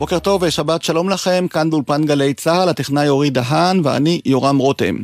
[0.00, 4.96] בוקר טוב ושבת שלום לכם, כאן באולפן גלי צה"ל, הטכנאי אורי דהן ואני יורם רותם.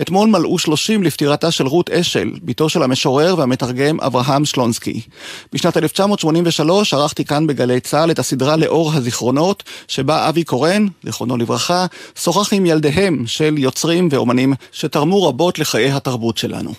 [0.00, 5.00] אתמול מלאו שלושים לפטירתה של רות אשל, בתו של המשורר והמתרגם אברהם שלונסקי.
[5.52, 11.86] בשנת 1983 ערכתי כאן בגלי צה"ל את הסדרה לאור הזיכרונות, שבה אבי קורן, זיכרונו לברכה,
[12.18, 16.72] שוחח עם ילדיהם של יוצרים ואומנים שתרמו רבות לחיי התרבות שלנו.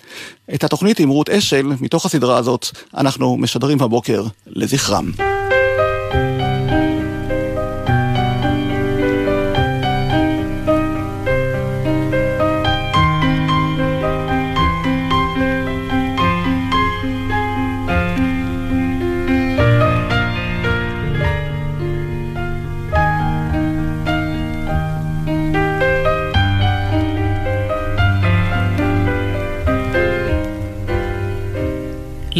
[0.54, 2.66] את התוכנית עם רות אשל, מתוך הסדרה הזאת,
[2.96, 5.10] אנחנו משדרים הבוקר לזכרם.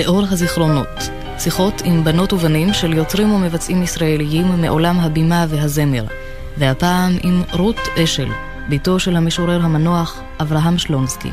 [0.08, 0.88] לאור הזיכרונות,
[1.38, 6.04] שיחות עם בנות ובנים של יוצרים ומבצעים ישראליים מעולם הבימה והזמר,
[6.58, 8.28] והפעם עם רות אשל,
[8.68, 11.30] בתו של המשורר המנוח אברהם שלונסקי.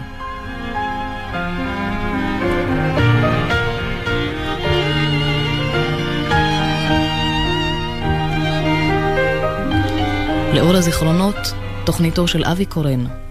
[10.54, 11.54] לאור הזיכרונות,
[11.86, 13.25] תוכניתו של אבי קורן.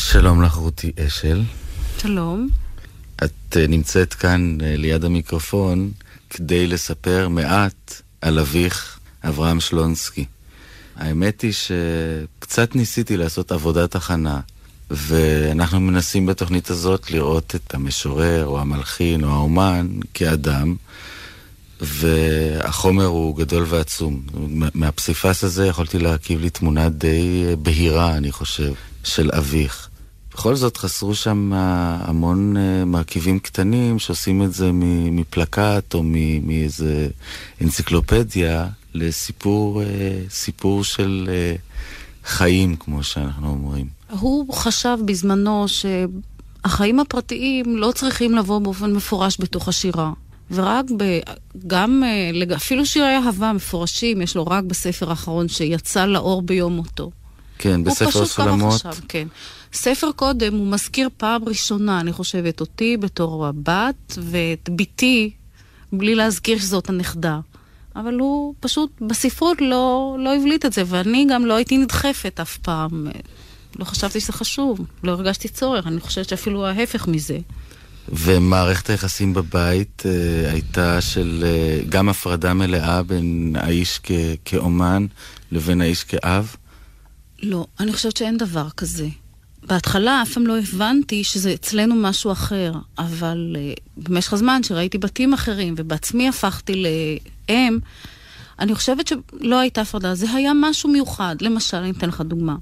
[0.00, 1.42] שלום לך רותי אשל.
[1.98, 2.48] שלום.
[3.24, 5.90] את uh, נמצאת כאן uh, ליד המיקרופון
[6.30, 10.24] כדי לספר מעט על אביך, אברהם שלונסקי.
[10.96, 14.40] האמת היא שקצת ניסיתי לעשות עבודת הכנה,
[14.90, 20.76] ואנחנו מנסים בתוכנית הזאת לראות את המשורר או המלחין או האומן כאדם,
[21.80, 24.22] והחומר הוא גדול ועצום.
[24.74, 28.72] מהפסיפס הזה יכולתי להרכיב לי תמונה די אה, בהירה, אני חושב,
[29.04, 29.89] של אביך.
[30.34, 34.70] בכל זאת חסרו שם המון אה, מרכיבים קטנים שעושים את זה
[35.12, 36.02] מפלקט או
[36.42, 37.08] מאיזה
[37.62, 39.86] אנציקלופדיה לסיפור אה,
[40.30, 41.54] סיפור של אה,
[42.24, 43.86] חיים, כמו שאנחנו אומרים.
[44.20, 50.12] הוא חשב בזמנו שהחיים הפרטיים לא צריכים לבוא באופן מפורש בתוך השירה.
[50.50, 51.18] ורק ב...
[51.66, 52.02] גם,
[52.56, 57.10] אפילו שירי אהבה מפורשים, יש לו רק בספר האחרון שיצא לאור ביום מותו.
[57.58, 58.62] כן, בספר הסולמות.
[58.62, 59.28] הוא פשוט ככה חשב, כן.
[59.72, 65.30] ספר קודם הוא מזכיר פעם ראשונה, אני חושבת, אותי בתור הבת, ואת בתי,
[65.92, 67.40] בלי להזכיר שזאת הנכדה.
[67.96, 72.56] אבל הוא פשוט בספרות לא, לא הבליט את זה, ואני גם לא הייתי נדחפת אף
[72.58, 73.06] פעם.
[73.78, 77.38] לא חשבתי שזה חשוב, לא הרגשתי צורך, אני חושבת שאפילו ההפך מזה.
[78.08, 84.10] ומערכת היחסים בבית אה, הייתה של אה, גם הפרדה מלאה בין האיש כ-
[84.44, 85.06] כאומן
[85.52, 86.56] לבין האיש כאב?
[87.42, 89.08] לא, אני חושבת שאין דבר כזה.
[89.70, 95.32] בהתחלה אף פעם לא הבנתי שזה אצלנו משהו אחר, אבל uh, במשך הזמן שראיתי בתים
[95.32, 97.78] אחרים ובעצמי הפכתי לאם,
[98.58, 101.36] אני חושבת שלא הייתה הפרדה, זה היה משהו מיוחד.
[101.40, 102.56] למשל, אני אתן לך דוגמה.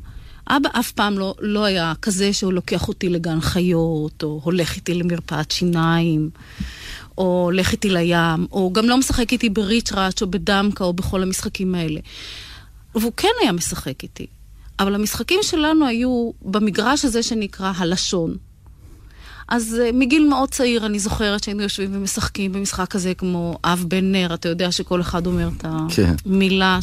[0.48, 4.94] אבא אף פעם לא, לא היה כזה שהוא לוקח אותי לגן חיות, או הולך איתי
[4.94, 6.30] למרפאת שיניים,
[7.18, 11.74] או הולך איתי לים, או גם לא משחק איתי בריצ'ראץ' או בדמקה או בכל המשחקים
[11.74, 12.00] האלה.
[12.94, 14.26] והוא כן היה משחק איתי.
[14.80, 18.36] אבל המשחקים שלנו היו במגרש הזה שנקרא הלשון.
[19.48, 24.12] אז uh, מגיל מאוד צעיר אני זוכרת שהיינו יושבים ומשחקים במשחק כזה כמו אב בן
[24.12, 26.14] נר, אתה יודע שכל אחד אומר את כן.
[26.26, 26.78] המילה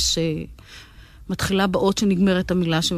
[1.27, 2.93] שמתחילה באות שנגמרת המילה ש...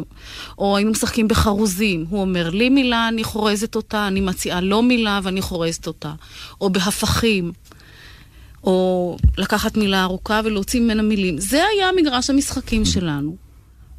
[0.58, 5.20] או היינו משחקים בחרוזים, הוא אומר לי מילה, אני חורזת אותה, אני מציעה לו מילה
[5.24, 6.14] ואני חורזת אותה.
[6.62, 7.52] או בהפכים.
[8.64, 11.38] או לקחת מילה ארוכה ולהוציא ממנה מילים.
[11.38, 13.47] זה היה מגרש המשחקים שלנו.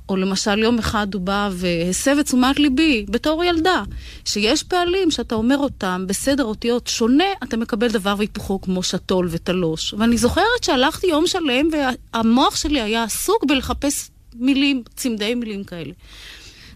[0.09, 3.83] או למשל יום אחד הוא בא והסב את תשומת ליבי, בתור ילדה,
[4.25, 9.95] שיש פעלים שאתה אומר אותם בסדר אותיות שונה, אתה מקבל דבר והיפוכו כמו שתול ותלוש.
[9.99, 15.93] ואני זוכרת שהלכתי יום שלם והמוח שלי היה עסוק בלחפש מילים, צמדי מילים כאלה.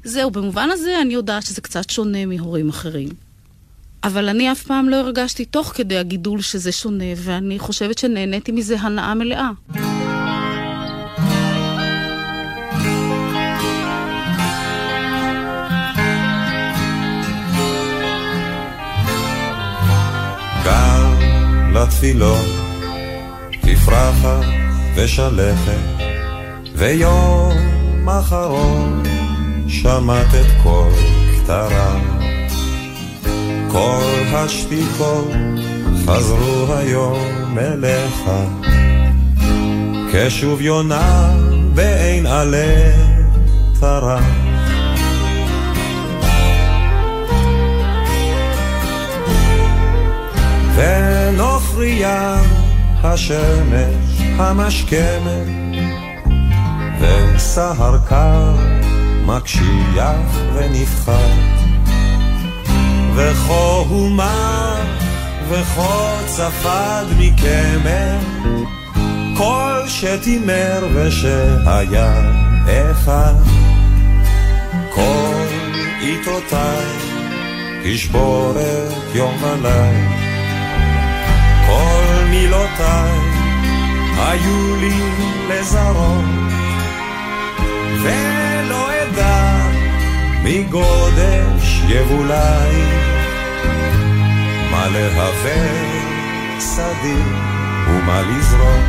[0.05, 3.09] זהו, במובן הזה אני יודעת שזה קצת שונה מהורים אחרים.
[4.05, 8.81] אבל אני אף פעם לא הרגשתי תוך כדי הגידול שזה שונה, ואני חושבת שנהניתי מזה
[8.81, 9.51] הנאה מלאה.
[21.83, 22.47] לתפילות,
[23.61, 24.45] תפרחת
[24.95, 26.03] ושלכת,
[26.75, 29.03] ויום אחרון
[29.69, 30.89] שמעת את כל
[31.37, 32.01] כתרה.
[33.73, 35.29] כל השתיקות
[36.07, 38.31] חזרו היום אליך,
[40.13, 41.37] כשוב יונה
[41.75, 42.91] בעין עלה
[43.81, 44.25] טרח.
[51.73, 52.37] ונוכריה
[53.05, 55.47] השמש המשכמת,
[57.01, 58.55] וסהר קר
[59.27, 61.15] מקשיח ונפחת,
[63.15, 64.75] וכה הומה
[65.49, 68.19] וכה צפד מקמר,
[69.37, 72.13] כל שתימר ושהיה
[72.67, 73.35] אחד,
[74.91, 75.47] כל
[76.01, 76.87] עיתותיי
[77.85, 80.32] תשבורת יום וליל,
[81.73, 83.19] כל מילותיי
[84.19, 85.01] היו לי
[85.49, 86.49] לזרום,
[88.03, 89.57] ולא אדע
[90.43, 92.85] מגודש יבולי,
[94.71, 95.33] מה להווה
[96.61, 97.23] שדי
[97.89, 98.85] ומה לזרום.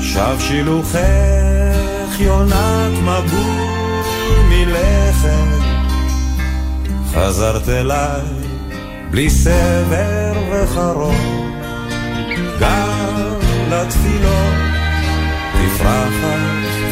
[0.00, 5.64] שב שילוחך יונת מבול מלכת,
[7.14, 8.39] חזרת אליי
[9.10, 11.60] בלי סבר וחרום,
[12.60, 13.34] גם
[13.70, 14.54] לתפילות
[15.52, 16.38] תפרחת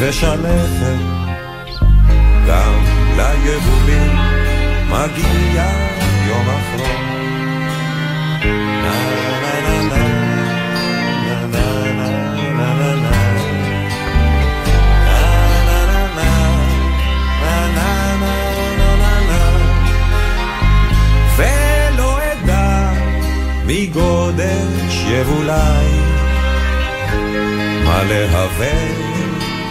[0.00, 0.98] ושלכת,
[2.48, 2.84] גם
[3.16, 4.16] ליבולים
[4.90, 5.97] מגיע
[25.28, 25.88] יבולי,
[27.84, 28.78] מה להווה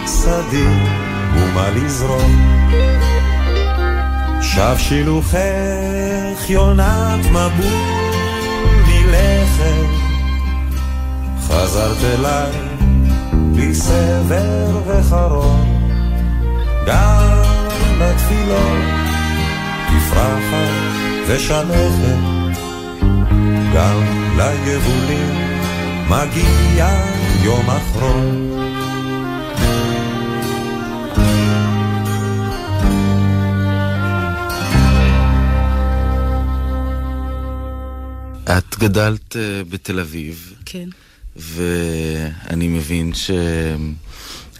[0.06, 0.68] שדי
[1.34, 2.60] ומה לזרום.
[4.42, 5.38] שב שילוחך
[6.48, 8.12] יונת מבול
[8.86, 9.88] מלכת,
[11.46, 12.52] חזרת אליי
[13.32, 15.90] בלי סבר וחרון,
[16.86, 17.42] גם
[18.00, 18.78] לתפילות
[19.88, 22.38] תפרחת ושלכת.
[23.74, 24.02] גם
[24.36, 25.47] ליבולים
[26.10, 26.88] מגיע
[27.44, 28.54] יום אחרון.
[38.58, 40.54] את גדלת אה, בתל אביב.
[40.64, 40.88] כן.
[41.36, 43.12] ואני מבין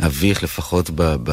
[0.00, 1.14] שאביך, לפחות ב...
[1.22, 1.32] ב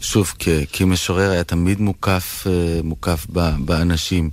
[0.00, 4.30] שוב, כ, כמשורר, היה תמיד מוקף, אה, מוקף ב, באנשים.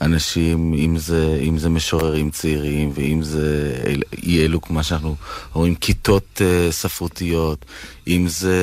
[0.00, 3.74] אנשים, אם זה, אם זה משוררים צעירים, ואם זה
[4.22, 5.16] אי אלו, כמו שאנחנו
[5.52, 7.64] רואים, כיתות uh, ספרותיות,
[8.08, 8.56] אם זה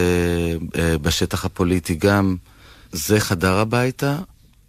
[0.62, 2.36] uh, בשטח הפוליטי גם,
[2.92, 4.18] זה חדר הביתה?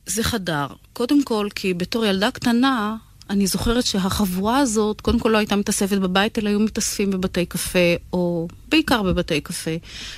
[0.07, 0.67] זה חדר.
[0.93, 2.97] קודם כל, כי בתור ילדה קטנה,
[3.31, 7.95] אני זוכרת שהחבורה הזאת, קודם כל לא הייתה מתאספת בבית, אלא היו מתאספים בבתי קפה,
[8.13, 9.71] או בעיקר בבתי קפה.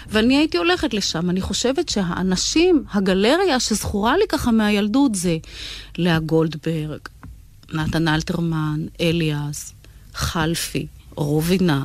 [0.08, 1.30] ואני הייתי הולכת לשם.
[1.30, 5.36] אני חושבת שהאנשים, הגלריה שזכורה לי ככה מהילדות זה
[5.98, 7.00] לאה גולדברג,
[7.72, 9.74] נתן אלתרמן, אליאס,
[10.14, 11.84] חלפי, רובינה.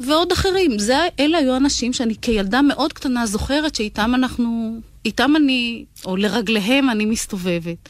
[0.00, 0.78] ועוד אחרים.
[0.78, 6.90] זה, אלה היו אנשים שאני כילדה מאוד קטנה זוכרת שאיתם אנחנו, איתם אני, או לרגליהם
[6.90, 7.88] אני מסתובבת.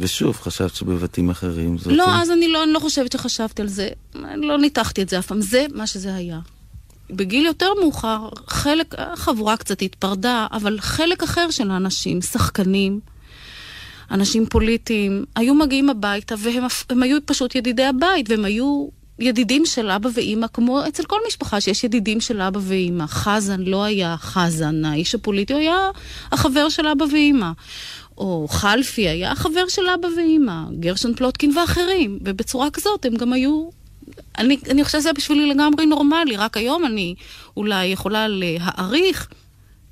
[0.00, 1.92] ושוב, חשבת שבבתים אחרים זאת...
[1.92, 3.88] לא, אז אני לא, אני לא חושבת שחשבתי על זה.
[4.14, 5.40] אני לא ניתחתי את זה אף פעם.
[5.40, 6.38] זה מה שזה היה.
[7.10, 13.00] בגיל יותר מאוחר, חלק, החבורה קצת התפרדה, אבל חלק אחר של האנשים, שחקנים,
[14.10, 18.88] אנשים פוליטיים, היו מגיעים הביתה והם היו פשוט ידידי הבית, והם היו
[19.18, 23.06] ידידים של אבא ואימא, כמו אצל כל משפחה שיש ידידים של אבא ואימא.
[23.06, 25.90] חזן לא היה חזן, האיש הפוליטי, הוא היה
[26.32, 27.50] החבר של אבא ואימא.
[28.18, 33.68] או חלפי היה חבר של אבא ואימא, גרשון פלוטקין ואחרים, ובצורה כזאת הם גם היו...
[34.38, 37.14] אני, אני חושבת שזה בשבילי לגמרי נורמלי, רק היום אני
[37.56, 39.28] אולי יכולה להעריך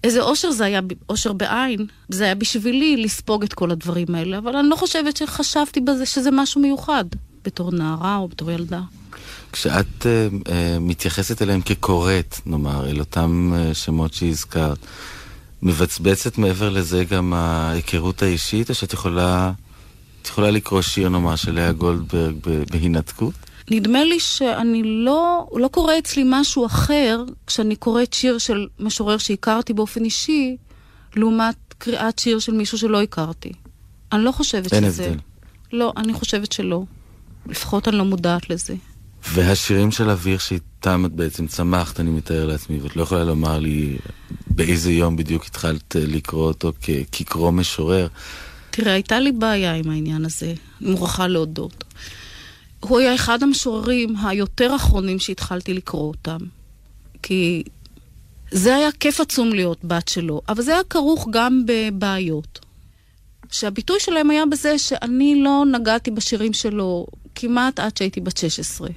[0.05, 1.87] איזה אושר זה היה, אושר בעין.
[2.09, 6.31] זה היה בשבילי לספוג את כל הדברים האלה, אבל אני לא חושבת שחשבתי בזה שזה
[6.31, 7.05] משהו מיוחד,
[7.45, 8.81] בתור נערה או בתור ילדה.
[9.53, 10.51] כשאת uh, uh,
[10.81, 14.79] מתייחסת אליהם כקוראת, נאמר, אל אותם uh, שמות שהזכרת,
[15.65, 19.53] מבצבצת מעבר לזה גם ההיכרות האישית, או שאת יכולה,
[20.23, 22.35] את יכולה לקרוא שיר נאמר של לאה גולדברג
[22.71, 23.35] בהינתקות?
[23.71, 29.73] נדמה לי שאני לא, לא קורא אצלי משהו אחר כשאני קוראת שיר של משורר שהכרתי
[29.73, 30.57] באופן אישי,
[31.17, 33.53] לעומת קריאת שיר של מישהו שלא הכרתי.
[34.13, 35.03] אני לא חושבת אין שזה...
[35.03, 35.23] אין הבדל.
[35.73, 36.83] לא, אני חושבת שלא.
[37.47, 38.75] לפחות אני לא מודעת לזה.
[39.33, 43.97] והשירים של אוויר שאיתם את בעצם צמחת, אני מתאר לעצמי, ואת לא יכולה לומר לי
[44.47, 46.73] באיזה יום בדיוק התחלת לקרוא אותו
[47.13, 48.09] כקרוא משורר.
[48.71, 51.85] תראה, הייתה לי בעיה עם העניין הזה, אני מוכרחה להודות.
[52.81, 56.39] הוא היה אחד המשוררים היותר אחרונים שהתחלתי לקרוא אותם.
[57.23, 57.63] כי
[58.51, 62.59] זה היה כיף עצום להיות בת שלו, אבל זה היה כרוך גם בבעיות.
[63.51, 68.89] שהביטוי שלהם היה בזה שאני לא נגעתי בשירים שלו כמעט עד שהייתי בת 16.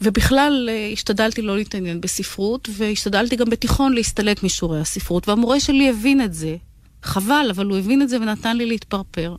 [0.00, 6.20] ובכלל אה, השתדלתי לא להתעניין בספרות, והשתדלתי גם בתיכון להסתלק משיעורי הספרות, והמורה שלי הבין
[6.20, 6.56] את זה.
[7.02, 9.36] חבל, אבל הוא הבין את זה ונתן לי להתפרפר.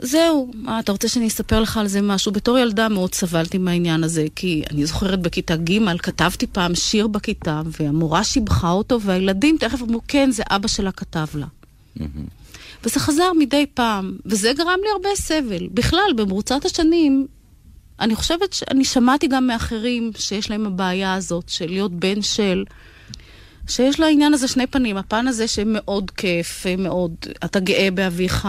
[0.00, 2.32] זהו, מה, אתה רוצה שאני אספר לך על זה משהו?
[2.32, 7.62] בתור ילדה מאוד סבלתי מהעניין הזה, כי אני זוכרת בכיתה ג', כתבתי פעם שיר בכיתה,
[7.80, 11.46] והמורה שיבחה אותו, והילדים תכף אמרו, כן, זה אבא שלה כתב לה.
[12.84, 15.68] וזה חזר מדי פעם, וזה גרם לי הרבה סבל.
[15.74, 17.26] בכלל, במרוצת השנים,
[18.00, 22.64] אני חושבת שאני שמעתי גם מאחרים שיש להם הבעיה הזאת של להיות בן של...
[23.68, 24.96] שיש לעניין הזה שני פנים.
[24.96, 28.48] הפן הזה שמאוד כיף, מאוד, אתה גאה באביך,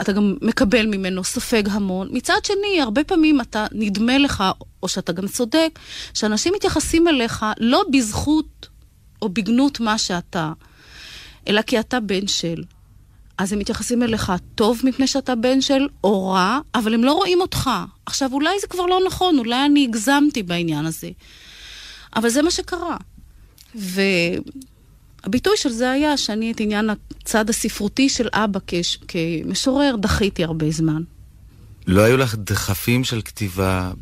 [0.00, 2.08] אתה גם מקבל ממנו, סופג המון.
[2.10, 4.44] מצד שני, הרבה פעמים אתה, נדמה לך,
[4.82, 5.78] או שאתה גם צודק,
[6.14, 8.68] שאנשים מתייחסים אליך לא בזכות
[9.22, 10.52] או בגנות מה שאתה,
[11.48, 12.62] אלא כי אתה בן של.
[13.38, 17.40] אז הם מתייחסים אליך טוב מפני שאתה בן של, או רע, אבל הם לא רואים
[17.40, 17.70] אותך.
[18.06, 21.10] עכשיו, אולי זה כבר לא נכון, אולי אני הגזמתי בעניין הזה.
[22.16, 22.96] אבל זה מה שקרה.
[23.74, 28.98] והביטוי של זה היה שאני את עניין הצד הספרותי של אבא כש...
[29.08, 31.02] כמשורר דחיתי הרבה זמן.
[31.86, 33.92] לא היו לך דחפים של כתיבה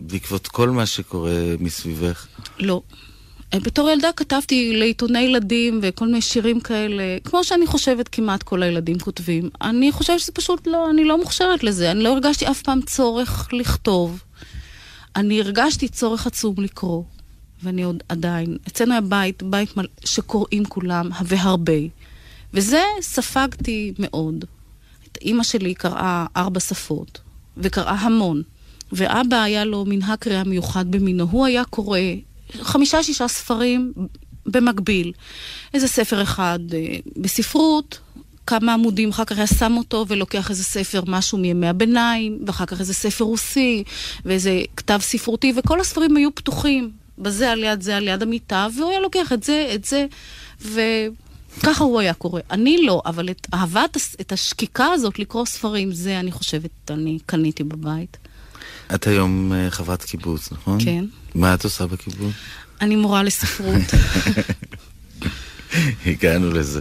[0.00, 2.26] בעקבות כל מה שקורה מסביבך?
[2.58, 2.82] לא.
[3.60, 8.98] בתור ילדה כתבתי לעיתוני ילדים וכל מיני שירים כאלה, כמו שאני חושבת כמעט כל הילדים
[8.98, 9.50] כותבים.
[9.62, 11.90] אני חושבת שזה פשוט לא, אני לא מוכשרת לזה.
[11.90, 14.22] אני לא הרגשתי אף פעם צורך לכתוב.
[15.16, 17.02] אני הרגשתי צורך עצום לקרוא.
[17.62, 19.86] ואני עוד עדיין, אצלנו היה בית, בית מל...
[20.04, 21.72] שקוראים כולם, והרבה.
[22.54, 24.44] וזה ספגתי מאוד.
[25.04, 27.20] את אימא שלי קראה ארבע שפות,
[27.56, 28.42] וקראה המון.
[28.92, 31.24] ואבא היה לו מנהג קריאה מיוחד במינו.
[31.30, 31.98] הוא היה קורא
[32.60, 33.92] חמישה-שישה ספרים
[34.46, 35.12] במקביל.
[35.74, 37.98] איזה ספר אחד אה, בספרות,
[38.46, 42.80] כמה עמודים, אחר כך היה שם אותו ולוקח איזה ספר, משהו מימי הביניים, ואחר כך
[42.80, 43.84] איזה ספר רוסי,
[44.24, 46.90] ואיזה כתב ספרותי, וכל הספרים היו פתוחים.
[47.18, 50.06] בזה על יד זה על יד המיטה, והוא היה לוקח את זה, את זה,
[50.60, 52.40] וככה הוא היה קורא.
[52.50, 57.64] אני לא, אבל את אהבת, את השקיקה הזאת לקרוא ספרים, זה אני חושבת, אני קניתי
[57.64, 58.16] בבית.
[58.94, 60.78] את היום אה, חברת קיבוץ, נכון?
[60.84, 61.04] כן.
[61.36, 62.32] מה את עושה בקיבוץ?
[62.80, 63.82] אני מורה לספרות.
[66.06, 66.80] הגענו לזה.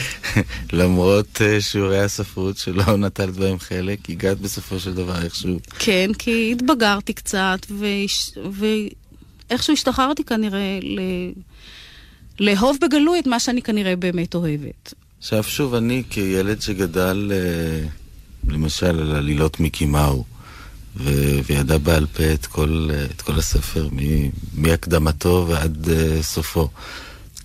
[0.72, 5.58] למרות uh, שיעורי הספרות שלא נטלת בהם חלק, הגעת בסופו של דבר איכשהו.
[5.78, 7.66] כן, כי התבגרתי קצת,
[9.50, 11.00] ואיכשהו השתחררתי כנראה ל...
[12.40, 14.94] לאהוב בגלוי את מה שאני כנראה באמת אוהבת.
[15.18, 20.24] עכשיו שוב, אני כילד שגדל, uh, למשל, על עלילות מיקי מאו,
[20.96, 23.88] ו- וידע בעל פה את כל, את כל הספר,
[24.54, 26.68] מהקדמתו ועד uh, סופו.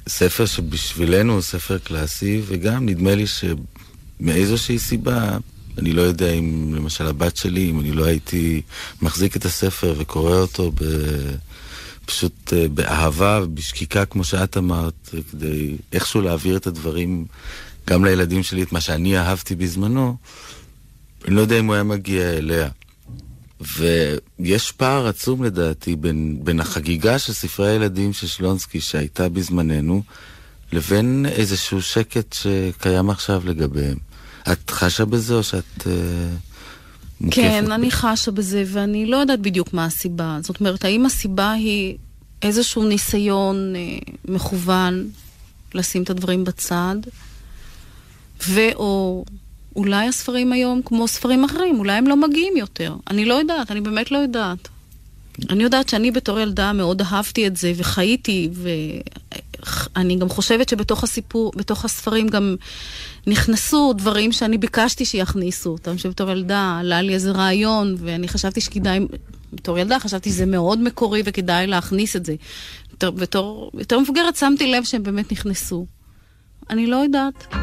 [0.08, 5.38] ספר שבשבילנו הוא ספר קלאסי, וגם נדמה לי שמאיזושהי סיבה,
[5.77, 8.62] אני לא יודע אם למשל הבת שלי, אם אני לא הייתי
[9.01, 10.84] מחזיק את הספר וקורא אותו ב...
[12.05, 17.25] פשוט uh, באהבה ובשקיקה, כמו שאת אמרת, כדי איכשהו להעביר את הדברים
[17.88, 20.15] גם לילדים שלי, את מה שאני אהבתי בזמנו,
[21.25, 22.70] אני לא יודע אם הוא היה מגיע אליה.
[23.62, 30.03] ויש פער עצום לדעתי בין, בין החגיגה של ספרי הילדים של שלונסקי שהייתה בזמננו,
[30.72, 33.98] לבין איזשהו שקט שקיים עכשיו לגביהם.
[34.51, 35.86] את חשה בזה או שאת uh,
[37.22, 37.41] מוקפת?
[37.41, 40.38] כן, אני חשה בזה, ואני לא יודעת בדיוק מה הסיבה.
[40.41, 41.98] זאת אומרת, האם הסיבה היא
[42.41, 45.10] איזשהו ניסיון uh, מכוון
[45.74, 46.96] לשים את הדברים בצד,
[48.48, 49.25] ו/או
[49.75, 52.96] אולי הספרים היום, כמו ספרים אחרים, אולי הם לא מגיעים יותר.
[53.10, 54.68] אני לא יודעת, אני באמת לא יודעת.
[55.50, 61.51] אני יודעת שאני בתור ילדה מאוד אהבתי את זה וחייתי, ואני גם חושבת שבתוך הסיפור,
[61.56, 62.56] בתוך הספרים גם
[63.28, 69.00] נכנסו דברים שאני ביקשתי שיכניסו אותם, שבתור ילדה עלה לי איזה רעיון, ואני חשבתי שכדאי,
[69.54, 72.36] בתור ילדה חשבתי שזה מאוד מקורי וכדאי להכניס את זה.
[73.04, 75.86] בתור, יותר מבוגרת שמתי לב שהם באמת נכנסו.
[76.70, 77.56] אני לא יודעת.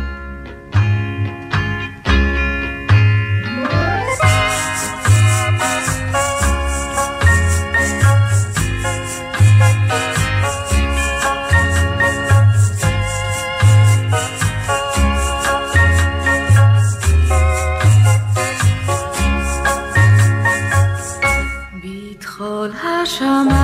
[23.08, 23.57] 刹那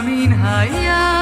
[0.00, 1.17] מן הים,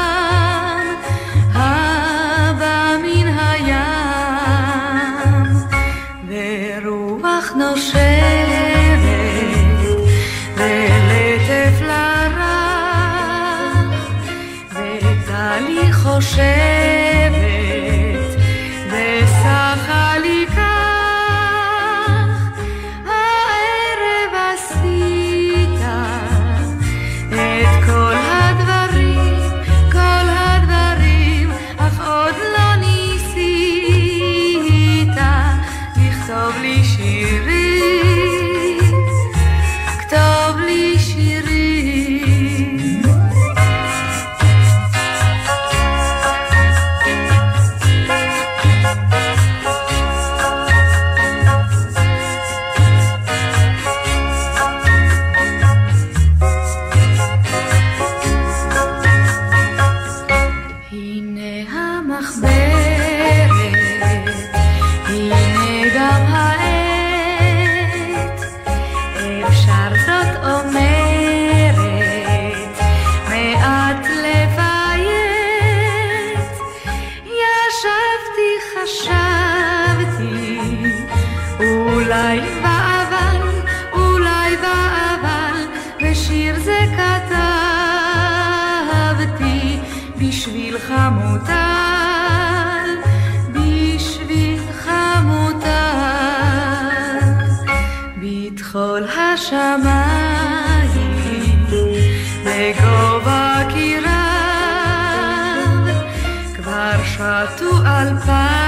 [107.16, 108.65] שטו על פניו.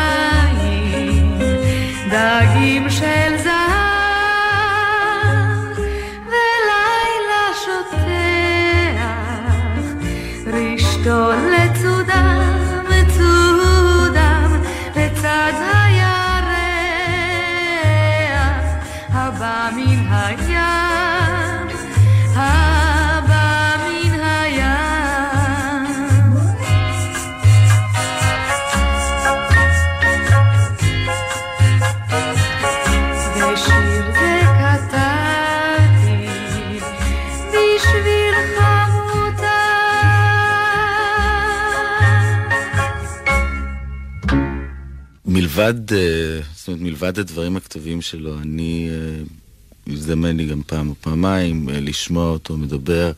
[45.58, 50.94] מלבד, אה, זאת אומרת, מלבד הדברים הכתובים שלו, אני, אה, הזדמן לי גם פעם או
[51.00, 53.12] פעמיים אה, לשמוע אותו מדבר,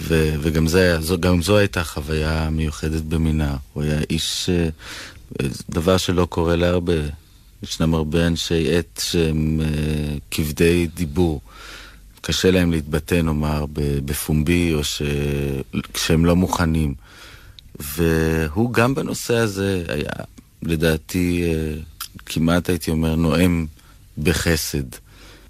[0.00, 3.56] ו, וגם זה, זו, זו הייתה חוויה מיוחדת במינה.
[3.72, 4.50] הוא היה איש,
[5.70, 6.94] דבר שלא קורה להרבה.
[7.62, 9.60] ישנם הרבה אנשי עט שהם
[10.30, 11.40] כבדי דיבור.
[12.20, 13.64] קשה להם להתבטא, נאמר,
[14.04, 15.02] בפומבי, או ש...
[15.94, 16.94] כשהם לא מוכנים.
[17.80, 20.10] והוא גם בנושא הזה היה
[20.62, 21.74] לדעתי, אה,
[22.26, 23.66] כמעט הייתי אומר, נואם
[24.18, 24.84] בחסד.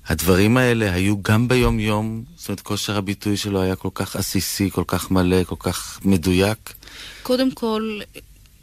[0.07, 4.85] הדברים האלה היו גם ביום-יום, זאת אומרת, כושר הביטוי שלו היה כל כך עסיסי, כל
[4.87, 6.75] כך מלא, כל כך מדויק.
[7.23, 8.01] קודם כל,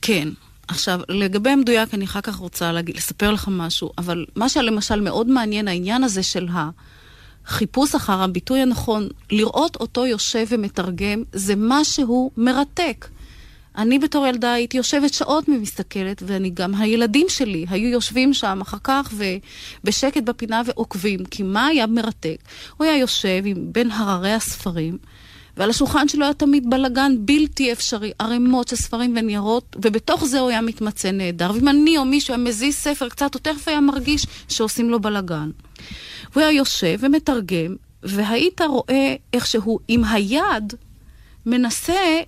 [0.01, 0.29] כן.
[0.67, 5.27] עכשיו, לגבי המדויק, אני אחר כך רוצה להגיד, לספר לך משהו, אבל מה שלמשל מאוד
[5.27, 6.47] מעניין, העניין הזה של
[7.45, 13.07] החיפוש אחר הביטוי הנכון, לראות אותו יושב ומתרגם, זה משהו מרתק.
[13.77, 18.77] אני בתור ילדה הייתי יושבת שעות ומסתכלת, ואני גם, הילדים שלי היו יושבים שם אחר
[18.83, 19.13] כך
[19.83, 22.37] ובשקט בפינה ועוקבים, כי מה היה מרתק?
[22.77, 24.97] הוא היה יושב עם בין הררי הספרים,
[25.57, 30.49] ועל השולחן שלו היה תמיד בלגן בלתי אפשרי, ערימות של ספרים וניירות, ובתוך זה הוא
[30.49, 31.51] היה מתמצא נהדר.
[31.55, 35.49] ואם אני או מישהו היה מזיז ספר קצת, הוא תכף היה מרגיש שעושים לו בלגן.
[36.33, 40.73] הוא היה יושב ומתרגם, והיית רואה איך שהוא עם היד
[41.45, 42.19] מנסה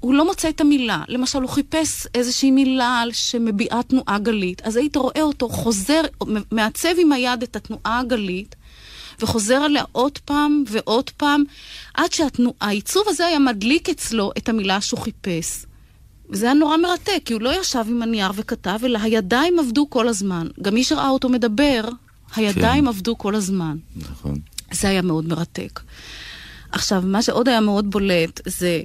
[0.00, 1.02] הוא לא מוצא את המילה.
[1.08, 6.00] למשל, הוא חיפש איזושהי מילה שמביעה תנועה גלית, אז היית רואה אותו חוזר,
[6.50, 8.54] מעצב עם היד את התנועה הגלית,
[9.20, 11.44] וחוזר עליה עוד פעם ועוד פעם,
[11.94, 15.64] עד שהעיצוב הזה היה מדליק אצלו את המילה שהוא חיפש.
[16.30, 20.08] וזה היה נורא מרתק, כי הוא לא ישב עם הנייר וכתב, אלא הידיים עבדו כל
[20.08, 20.46] הזמן.
[20.62, 21.84] גם מי שראה אותו מדבר,
[22.36, 22.88] הידיים כן.
[22.88, 23.76] עבדו כל הזמן.
[23.96, 24.34] נכון.
[24.72, 25.80] זה היה מאוד מרתק.
[26.72, 28.82] עכשיו, מה שעוד היה מאוד בולט, זה.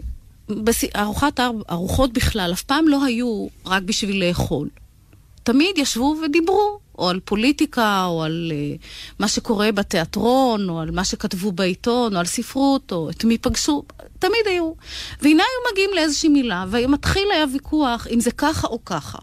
[0.96, 1.40] ארוחת,
[1.72, 4.70] ארוחות בכלל אף פעם לא היו רק בשביל לאכול.
[5.44, 8.82] תמיד ישבו ודיברו, או על פוליטיקה, או על uh,
[9.20, 13.84] מה שקורה בתיאטרון, או על מה שכתבו בעיתון, או על ספרות, או את מי פגשו,
[14.20, 14.74] תמיד היו.
[15.22, 19.18] והנה היו מגיעים לאיזושהי מילה, ומתחיל היה ויכוח אם זה ככה או ככה.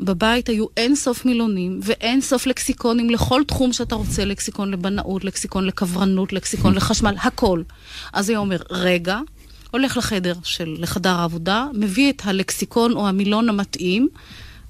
[0.00, 5.66] בבית היו אין סוף מילונים ואין סוף לקסיקונים לכל תחום שאתה רוצה, לקסיקון לבנאות, לקסיקון
[5.66, 7.62] לקברנות, לקסיקון לחשמל, הכל.
[8.12, 9.20] אז היה אומר, רגע,
[9.70, 14.08] הולך לחדר של, לחדר העבודה, מביא את הלקסיקון או המילון המתאים,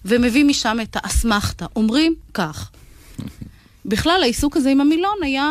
[0.04, 1.66] ומביא משם את האסמכתה.
[1.76, 2.70] אומרים כך.
[3.84, 5.48] בכלל, העיסוק הזה עם המילון היה...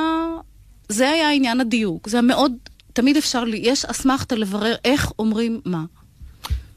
[0.90, 2.10] זה היה עניין הדיוק.
[2.10, 2.54] זה היה מאוד...
[2.94, 5.86] תמיד אפשר, לי, יש אסמכתה לברר איך אומרים מה.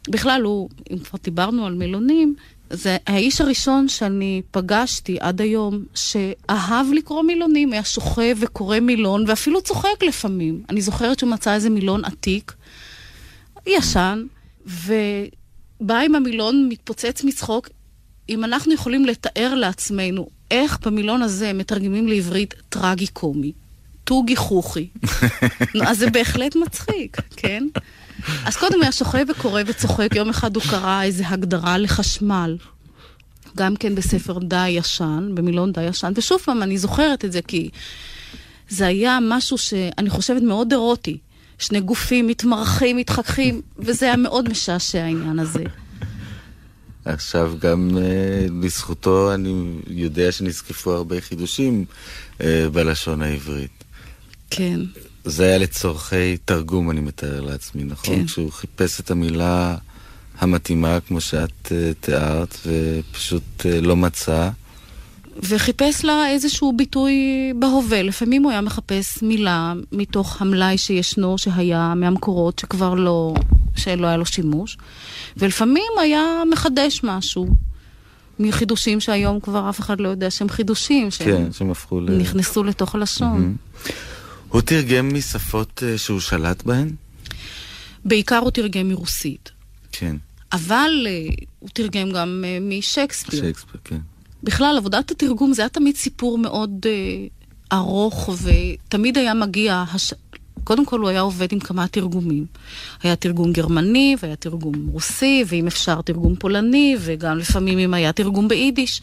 [0.08, 2.34] בכלל, הוא, אם כבר דיברנו על מילונים,
[2.70, 9.62] זה האיש הראשון שאני פגשתי עד היום, שאהב לקרוא מילונים, היה שוכב וקורא מילון, ואפילו
[9.62, 10.62] צוחק לפעמים.
[10.70, 12.52] אני זוכרת שהוא מצא איזה מילון עתיק,
[13.68, 14.24] ישן,
[14.66, 17.68] ובא עם המילון, מתפוצץ מצחוק.
[18.28, 23.52] אם אנחנו יכולים לתאר לעצמנו איך במילון הזה מתרגמים לעברית טרגי קומי,
[24.04, 24.88] טוגי חוכי,
[25.88, 27.64] אז זה בהחלט מצחיק, כן?
[28.44, 32.56] אז קודם היה שוכב וקורא וצוחק, יום אחד הוא קרא איזו הגדרה לחשמל.
[33.56, 37.70] גם כן בספר די ישן, במילון די ישן, ושוב פעם, אני זוכרת את זה כי
[38.68, 41.18] זה היה משהו שאני חושבת מאוד אירוטי.
[41.58, 45.64] שני גופים מתמרחים, מתחככים, וזה היה מאוד משעשע העניין הזה.
[47.04, 51.84] עכשיו גם uh, בזכותו אני יודע שנזקפו הרבה חידושים
[52.38, 52.42] uh,
[52.72, 53.84] בלשון העברית.
[54.50, 54.80] כן.
[55.24, 58.16] זה היה לצורכי תרגום, אני מתאר לעצמי, נכון?
[58.16, 58.26] כן.
[58.26, 59.76] כשהוא חיפש את המילה
[60.38, 64.50] המתאימה, כמו שאת uh, תיארת, ופשוט uh, לא מצא.
[65.42, 67.14] וחיפש לה איזשהו ביטוי
[67.58, 68.02] בהווה.
[68.02, 73.34] לפעמים הוא היה מחפש מילה מתוך המלאי שישנו, שהיה מהמקורות, שכבר לא,
[73.76, 74.78] שלא היה לו שימוש,
[75.36, 77.48] ולפעמים היה מחדש משהו.
[78.40, 82.10] מחידושים שהיום כבר אף אחד לא יודע שהם חידושים, שהם, כן, שהם הפכו ל...
[82.10, 83.56] נכנסו לתוך הלשון.
[83.86, 83.90] Mm-hmm.
[84.48, 86.90] הוא תרגם משפות uh, שהוא שלט בהן?
[88.04, 89.50] בעיקר הוא תרגם מרוסית.
[89.92, 90.16] כן.
[90.52, 93.40] אבל uh, הוא תרגם גם uh, משייקספיר.
[93.40, 93.98] שייקספיר, כן.
[94.42, 99.84] בכלל, עבודת התרגום זה היה תמיד סיפור מאוד uh, ארוך, ותמיד היה מגיע...
[99.92, 100.14] הש...
[100.64, 102.46] קודם כל הוא היה עובד עם כמה תרגומים.
[103.02, 108.48] היה תרגום גרמני, והיה תרגום רוסי, ואם אפשר תרגום פולני, וגם לפעמים אם היה תרגום
[108.48, 109.00] ביידיש.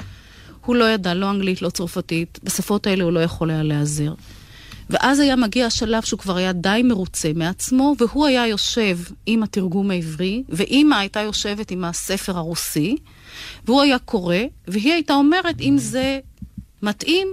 [0.65, 4.13] הוא לא ידע לא אנגלית, לא צרפתית, בשפות האלה הוא לא יכול היה להיעזר.
[4.89, 9.91] ואז היה מגיע השלב שהוא כבר היה די מרוצה מעצמו, והוא היה יושב עם התרגום
[9.91, 12.95] העברי, ואימא הייתה יושבת עם הספר הרוסי,
[13.65, 14.35] והוא היה קורא,
[14.67, 16.19] והיא הייתה אומרת אם זה
[16.81, 17.27] מתאים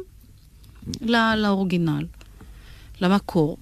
[1.00, 2.04] לא, לאורגינל,
[3.00, 3.56] למקור.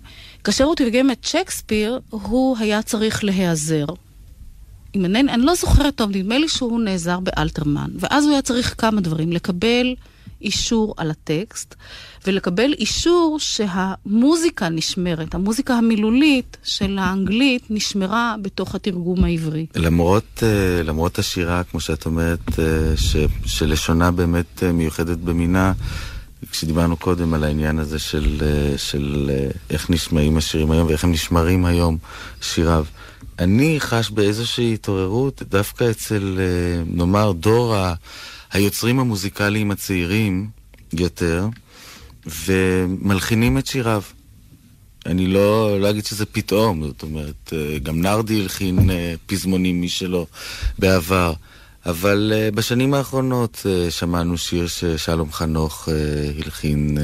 [0.44, 3.86] כאשר הוא תרגם את שייקספיר, הוא היה צריך להיעזר.
[4.94, 7.90] אם אני, אני לא זוכרת טוב, נדמה לי שהוא נעזר באלתרמן.
[7.98, 9.94] ואז הוא היה צריך כמה דברים, לקבל
[10.42, 11.74] אישור על הטקסט,
[12.26, 19.66] ולקבל אישור שהמוזיקה נשמרת, המוזיקה המילולית של האנגלית נשמרה בתוך התרגום העברי.
[19.76, 25.72] למרות, אה, למרות השירה, כמו שאת אומרת, אה, ש, שלשונה באמת אה, מיוחדת במינה,
[26.50, 28.42] כשדיברנו קודם על העניין הזה של,
[28.76, 29.30] של
[29.70, 31.98] איך נשמעים השירים היום ואיך הם נשמרים היום,
[32.40, 32.84] שיריו.
[33.38, 36.38] אני חש באיזושהי התעוררות דווקא אצל,
[36.86, 37.76] נאמר, דור.
[38.52, 40.50] היוצרים המוזיקליים הצעירים
[40.92, 41.48] יותר,
[42.26, 44.02] ומלחינים את שיריו.
[45.06, 50.26] אני לא, לא אגיד שזה פתאום, זאת אומרת, אה, גם נרדי הלחין אה, פזמונים משלו
[50.78, 51.32] בעבר,
[51.86, 55.88] אבל אה, בשנים האחרונות שמענו שיר ששלום חנוך
[56.44, 56.98] הלחין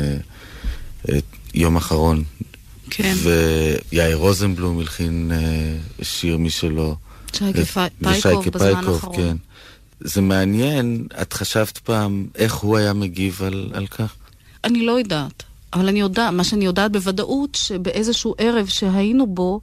[1.04, 2.24] את יום אחרון.
[2.90, 3.14] כן.
[3.92, 5.32] ויאיר רוזנבלום הלחין
[6.02, 6.96] שיר משלו.
[7.32, 7.64] שייקה
[8.02, 9.16] פייקוב בזמן האחרון.
[9.16, 9.37] כן.
[10.00, 14.14] זה מעניין, את חשבת פעם איך הוא היה מגיב על, על כך?
[14.64, 19.61] אני לא יודעת, אבל אני יודעת, מה שאני יודעת בוודאות, שבאיזשהו ערב שהיינו בו,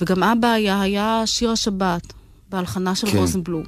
[0.00, 2.12] וגם אבא היה, היה שיר השבת,
[2.50, 3.18] בהלחנה של כן.
[3.18, 3.64] רוזנבלום,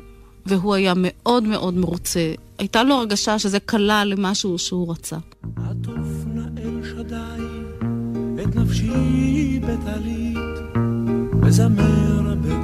[0.47, 2.33] והוא היה מאוד מאוד מרוצה.
[2.59, 5.17] הייתה לו הרגשה שזה כלל למשהו שהוא רצה.
[5.57, 6.25] עטוף
[6.85, 7.45] שדי
[8.43, 10.39] את נפשי בטלית,
[11.43, 12.64] וזמר בקול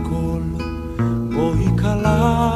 [1.40, 2.52] בואי כלה,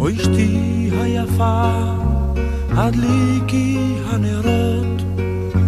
[0.00, 1.70] או אשתי היפה,
[2.70, 5.02] הדליקי הנרות,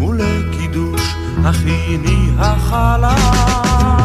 [0.01, 1.15] ולקידוש
[1.45, 4.04] הכיני החלה.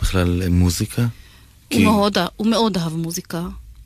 [0.00, 1.02] בכלל מוזיקה?
[1.02, 1.08] הוא,
[1.70, 1.84] כי...
[1.84, 3.42] מאוד, הוא מאוד אהב מוזיקה,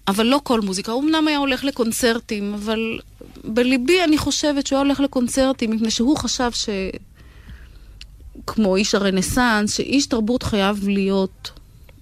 [0.09, 0.93] אבל לא כל מוזיקה.
[0.93, 2.99] הוא אמנם היה הולך לקונצרטים, אבל
[3.45, 6.69] בליבי אני חושבת שהוא היה הולך לקונצרטים, מפני שהוא חשב ש...
[8.47, 11.51] כמו איש הרנסאנס, שאיש תרבות חייב להיות,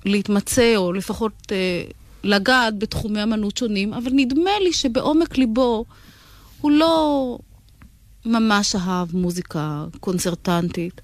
[0.04, 1.84] להתמצא, או לפחות אה,
[2.24, 5.84] לגעת בתחומי אמנות שונים, אבל נדמה לי שבעומק ליבו
[6.60, 7.38] הוא לא
[8.24, 11.00] ממש אהב מוזיקה קונצרטנטית.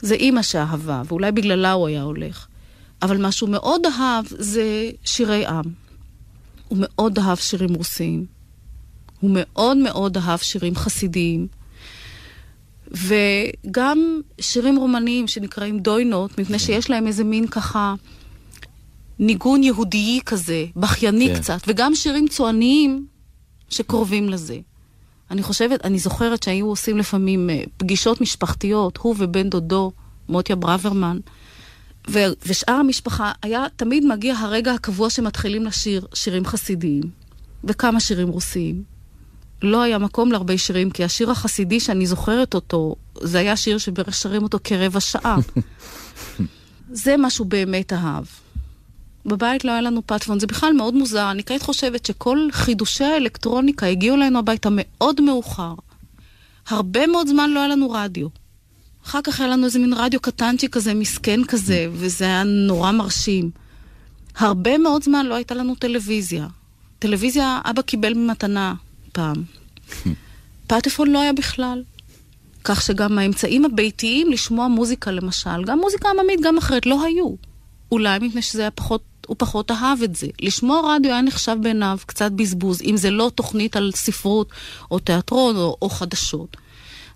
[0.00, 2.46] זה אימא שאהבה, ואולי בגללה הוא היה הולך.
[3.02, 5.64] אבל מה שהוא מאוד אהב זה שירי עם.
[6.68, 8.26] הוא מאוד אהב שירים רוסיים.
[9.20, 11.46] הוא מאוד מאוד אהב שירים חסידיים.
[12.90, 17.94] וגם שירים רומניים שנקראים דוינות, מפני שיש להם איזה מין ככה
[19.18, 21.40] ניגון יהודיי כזה, בכייני כן.
[21.40, 23.06] קצת, וגם שירים צועניים
[23.68, 24.58] שקרובים לזה.
[25.30, 29.92] אני חושבת, אני זוכרת שהיו עושים לפעמים אה, פגישות משפחתיות, הוא ובן דודו,
[30.28, 31.18] מוטיה ברוורמן,
[32.10, 37.02] ו- ושאר המשפחה, היה תמיד מגיע הרגע הקבוע שמתחילים לשיר שירים חסידיים,
[37.64, 38.82] וכמה שירים רוסיים.
[39.62, 44.14] לא היה מקום להרבה שירים, כי השיר החסידי שאני זוכרת אותו, זה היה שיר שבערך
[44.14, 45.36] שרים אותו כרבע שעה.
[47.04, 48.24] זה מה שהוא באמת אהב.
[49.26, 51.30] בבית לא היה לנו פטפון, זה בכלל מאוד מוזר.
[51.30, 55.74] אני כעת חושבת שכל חידושי האלקטרוניקה הגיעו אלינו הביתה מאוד מאוחר.
[56.68, 58.28] הרבה מאוד זמן לא היה לנו רדיו.
[59.06, 63.50] אחר כך היה לנו איזה מין רדיו קטנצ'י כזה, מסכן כזה, וזה היה נורא מרשים.
[64.36, 66.46] הרבה מאוד זמן לא הייתה לנו טלוויזיה.
[66.98, 68.74] טלוויזיה אבא קיבל ממתנה
[69.12, 69.42] פעם.
[70.66, 71.82] פטפון לא היה בכלל.
[72.64, 77.34] כך שגם האמצעים הביתיים לשמוע מוזיקה למשל, גם מוזיקה עממית, גם אחרת, לא היו.
[77.92, 80.26] אולי מפני שזה היה פחות, הוא פחות אהב את זה.
[80.42, 84.48] לשמוע רדיו היה נחשב בעיניו קצת בזבוז, אם זה לא תוכנית על ספרות
[84.90, 86.56] או תיאטרון או, או חדשות.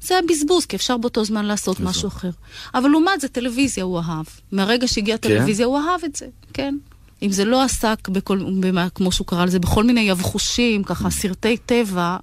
[0.01, 2.31] זה היה בזבוז, כי אפשר באותו זמן לעשות משהו אחר.
[2.75, 4.27] אבל לעומת זה, טלוויזיה הוא אהב.
[4.53, 5.29] מהרגע שהגיעה כן?
[5.29, 6.77] טלוויזיה הוא אהב את זה, כן.
[7.23, 11.57] אם זה לא עסק בכל, במה, כמו שהוא קרא לזה, בכל מיני יבחושים, ככה, סרטי
[11.57, 12.16] טבע,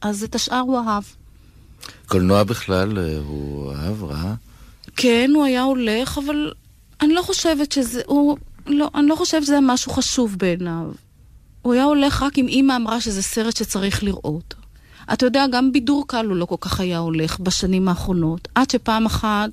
[0.00, 1.02] אז את השאר הוא אהב.
[2.06, 4.34] קולנוע בכלל אה, הוא אהב, ראה?
[4.96, 6.52] כן, הוא היה הולך, אבל
[7.00, 10.90] אני לא חושבת שזה, הוא, לא, אני לא חושבת שזה היה משהו חשוב בעיניו.
[11.62, 14.54] הוא היה הולך רק אם אימא אמרה שזה סרט שצריך לראות.
[15.12, 19.06] אתה יודע, גם בידור קל הוא לא כל כך היה הולך בשנים האחרונות, עד שפעם
[19.06, 19.50] אחת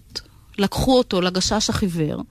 [0.57, 2.23] לקחו אותו לגשש החיוור,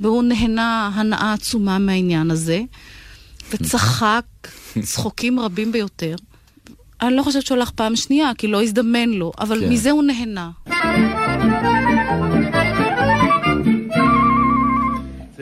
[0.00, 2.60] והוא נהנה הנאה עצומה מהעניין הזה,
[3.50, 4.24] וצחק
[4.90, 6.16] צחוקים רבים ביותר.
[7.00, 9.68] אני לא חושבת שהוא הלך פעם שנייה, כי לא הזדמן לו, אבל כן.
[9.68, 10.50] מזה הוא נהנה.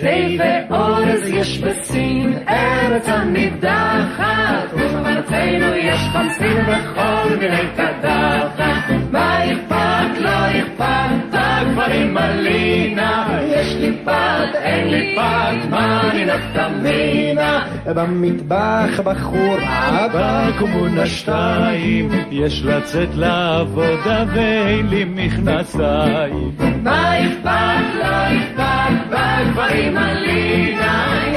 [0.07, 0.96] Save it all.
[1.41, 8.91] יש בסין, ארץ הנידחת, ובארצנו יש חמסין בכל מיני קדחת.
[9.13, 16.69] מה אכפת, לא אכפת, הגברים מלינה, יש לי פת, אין לי פת, מה אני נפקא
[16.83, 17.67] מינה?
[17.87, 26.53] במטבח בחורה בקומונה שתיים יש לצאת לעבודה ואין לי מכנסיים
[26.87, 31.36] מה אכפת, לא אכפת, בגברים מלינה,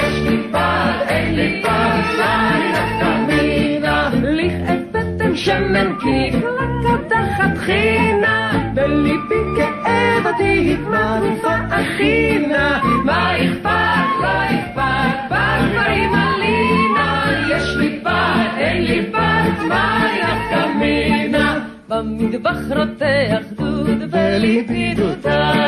[5.40, 6.36] שמן קיק,
[6.84, 18.00] לקדחת חינה, בליבי כאב אותי התמרפה אחינה, מה אכפת, לא אכפת, בגברים מלינה, יש לי
[18.04, 21.60] פת, אין לי פת, מה אני נפקא מינה?
[21.88, 25.59] במטבח רותח דוד יש בחור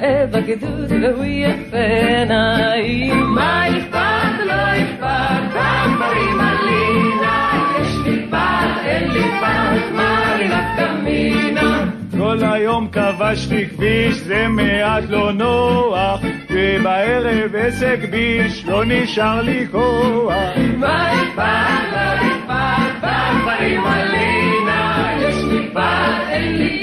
[0.00, 9.10] נאה בגדוד והוא יפה עיניים מה אכפת לא אכפת הגברים עלינה יש לי פת אין
[9.10, 11.84] לי פת מה לי נפקא מינה
[12.18, 16.20] כל היום כבשתי כביש זה מעט לא נוח.
[16.50, 20.32] ובערב עסק ביש לא נשאר לי כוח.
[20.76, 26.79] מה אכפת לא אכפת בגברים עלינה יש לי פת אין לי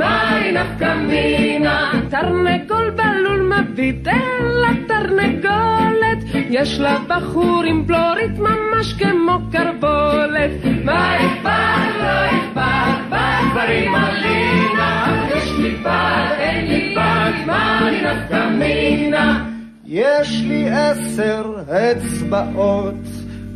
[0.00, 6.18] פת מה לי נפקא מינה תרנגול בלול מביט אל התרנגולת
[6.50, 10.50] יש לה בחור עם בלורית ממש כמו קרבולת
[10.84, 18.48] מה אכפת לא אכפת בגברים עלינה יש לי פת אין לי פת מה לי נפקא
[18.48, 19.46] מינה
[19.86, 22.94] יש לי עשר אצבעות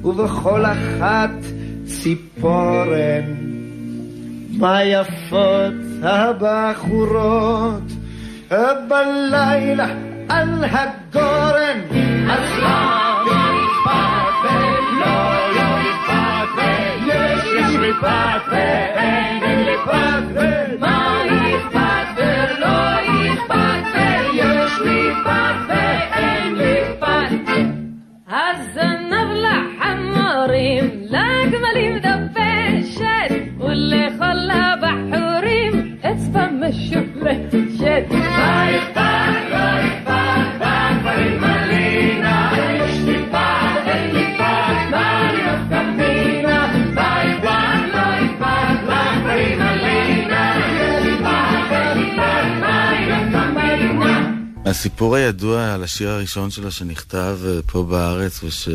[0.04, 1.30] ובכל אחת
[1.84, 3.54] ציפורן.
[4.58, 7.82] מה יפות הבחורות
[8.88, 9.86] בלילה
[10.28, 11.78] על הגורן.
[11.88, 12.70] לא
[13.26, 15.16] אכפת ולא,
[15.54, 24.72] לא אכפת ויש, יש פת ואין, אין פת ומה אכפת ולא אכפת ויש
[25.24, 26.54] פת ואין
[27.00, 27.48] פת
[28.28, 32.13] הזנב לחמורים, לגמלים דפשת,
[36.68, 38.04] אצבע משולשת.
[38.10, 39.43] מה אכפת, לא
[54.64, 58.68] הסיפור הידוע על השיר הראשון שלו שנכתב אה, פה בארץ וש...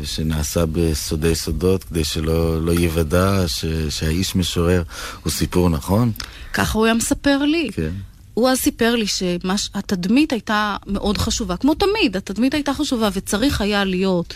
[0.00, 3.64] ושנעשה בסודי סודות כדי שלא לא ייוודע ש...
[3.90, 4.82] שהאיש משורר
[5.22, 6.12] הוא סיפור נכון?
[6.52, 7.70] ככה הוא היה מספר לי.
[7.72, 7.90] כן.
[8.34, 13.84] הוא אז סיפר לי שהתדמית הייתה מאוד חשובה, כמו תמיד, התדמית הייתה חשובה, וצריך היה
[13.84, 14.34] להיות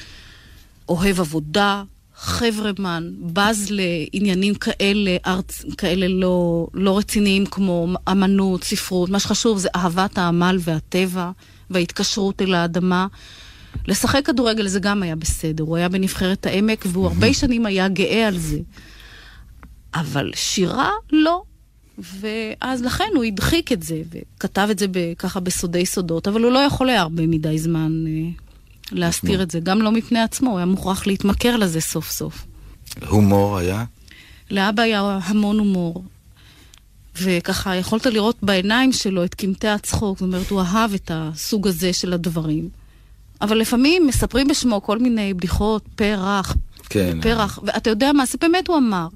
[0.88, 1.82] אוהב עבודה,
[2.18, 9.10] חברמן, בז לעניינים כאלה, ארץ, כאלה לא, לא רציניים כמו אמנות, ספרות.
[9.10, 11.30] מה שחשוב זה אהבת העמל והטבע
[11.70, 13.06] וההתקשרות אל האדמה.
[13.88, 18.28] לשחק כדורגל זה גם היה בסדר, הוא היה בנבחרת העמק והוא הרבה שנים היה גאה
[18.28, 18.58] על זה.
[19.94, 21.42] אבל שירה, לא.
[21.98, 24.86] ואז לכן הוא הדחיק את זה, וכתב את זה
[25.18, 28.04] ככה בסודי סודות, אבל הוא לא יכול היה הרבה מדי זמן
[28.92, 32.44] להסתיר את זה, גם לא מפני עצמו, הוא היה מוכרח להתמכר לזה סוף סוף.
[33.08, 33.84] הומור היה?
[34.50, 36.04] לאבא היה המון הומור,
[37.22, 41.92] וככה יכולת לראות בעיניים שלו את קמטי הצחוק, זאת אומרת, הוא אהב את הסוג הזה
[41.92, 42.68] של הדברים.
[43.40, 46.56] אבל לפעמים מספרים בשמו כל מיני בדיחות, פרח,
[46.90, 47.18] כן.
[47.22, 49.06] פרח, ואתה יודע מה, זה באמת הוא אמר.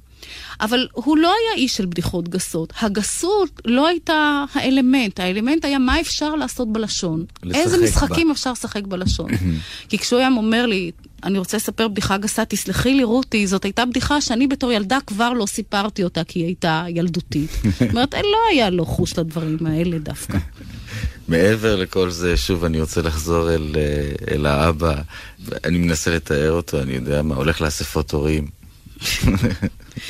[0.61, 2.73] אבל הוא לא היה איש של בדיחות גסות.
[2.81, 7.25] הגסות לא הייתה האלמנט, האלמנט היה מה אפשר לעשות בלשון.
[7.55, 7.85] איזה בה.
[7.85, 9.31] משחקים אפשר לשחק בלשון.
[9.89, 10.91] כי כשהוא היה אומר לי,
[11.25, 15.33] אני רוצה לספר בדיחה גסה, תסלחי לי רותי, זאת הייתה בדיחה שאני בתור ילדה כבר
[15.33, 17.51] לא סיפרתי אותה כי היא הייתה ילדותית.
[17.79, 20.39] זאת אומרת, לא היה לו חוש לדברים האלה דווקא.
[21.29, 24.95] מעבר לכל זה, שוב, אני רוצה לחזור אל, אה, אל האבא.
[25.65, 28.47] אני מנסה לתאר אותו, אני יודע מה, הולך לאספות הורים.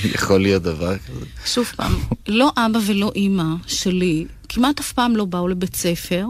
[0.05, 1.27] יכול להיות דבר כזה.
[1.47, 1.93] שוב פעם,
[2.29, 6.27] לא אבא ולא אימא שלי כמעט אף פעם לא באו לבית ספר,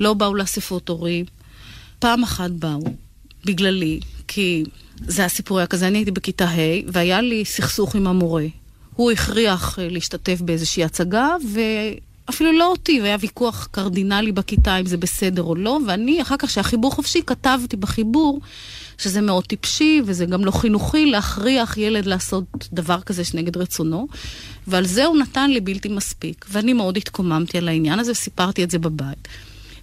[0.00, 1.24] לא באו לאספות הורים.
[1.98, 2.84] פעם אחת באו,
[3.44, 4.64] בגללי, כי
[5.06, 6.56] זה הסיפור היה כזה, אני הייתי בכיתה ה'
[6.92, 8.46] והיה לי סכסוך עם המורה.
[8.94, 11.28] הוא הכריח אה, להשתתף באיזושהי הצגה,
[12.28, 16.48] ואפילו לא אותי, והיה ויכוח קרדינלי בכיתה אם זה בסדר או לא, ואני, אחר כך,
[16.48, 18.40] כשהחיבור חופשי, כתבתי בחיבור
[18.98, 24.08] שזה מאוד טיפשי, וזה גם לא חינוכי להכריח ילד לעשות דבר כזה שנגד רצונו,
[24.66, 26.46] ועל זה הוא נתן לי בלתי מספיק.
[26.48, 29.28] ואני מאוד התקוממתי על העניין הזה, וסיפרתי את זה בבית.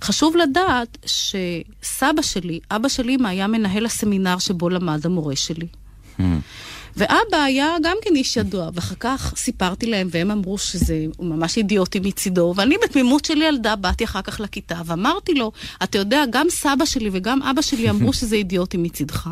[0.01, 5.67] חשוב לדעת שסבא שלי, אבא של אמא, היה מנהל הסמינר שבו למד המורה שלי.
[6.19, 6.21] Hmm.
[6.97, 11.99] ואבא היה גם כן איש ידוע, ואחר כך סיפרתי להם, והם אמרו שזה ממש אידיוטי
[11.99, 15.51] מצידו, ואני בתמימות של ילדה באתי אחר כך לכיתה, ואמרתי לו,
[15.83, 19.29] אתה יודע, גם סבא שלי וגם אבא שלי אמרו שזה אידיוטי מצידך.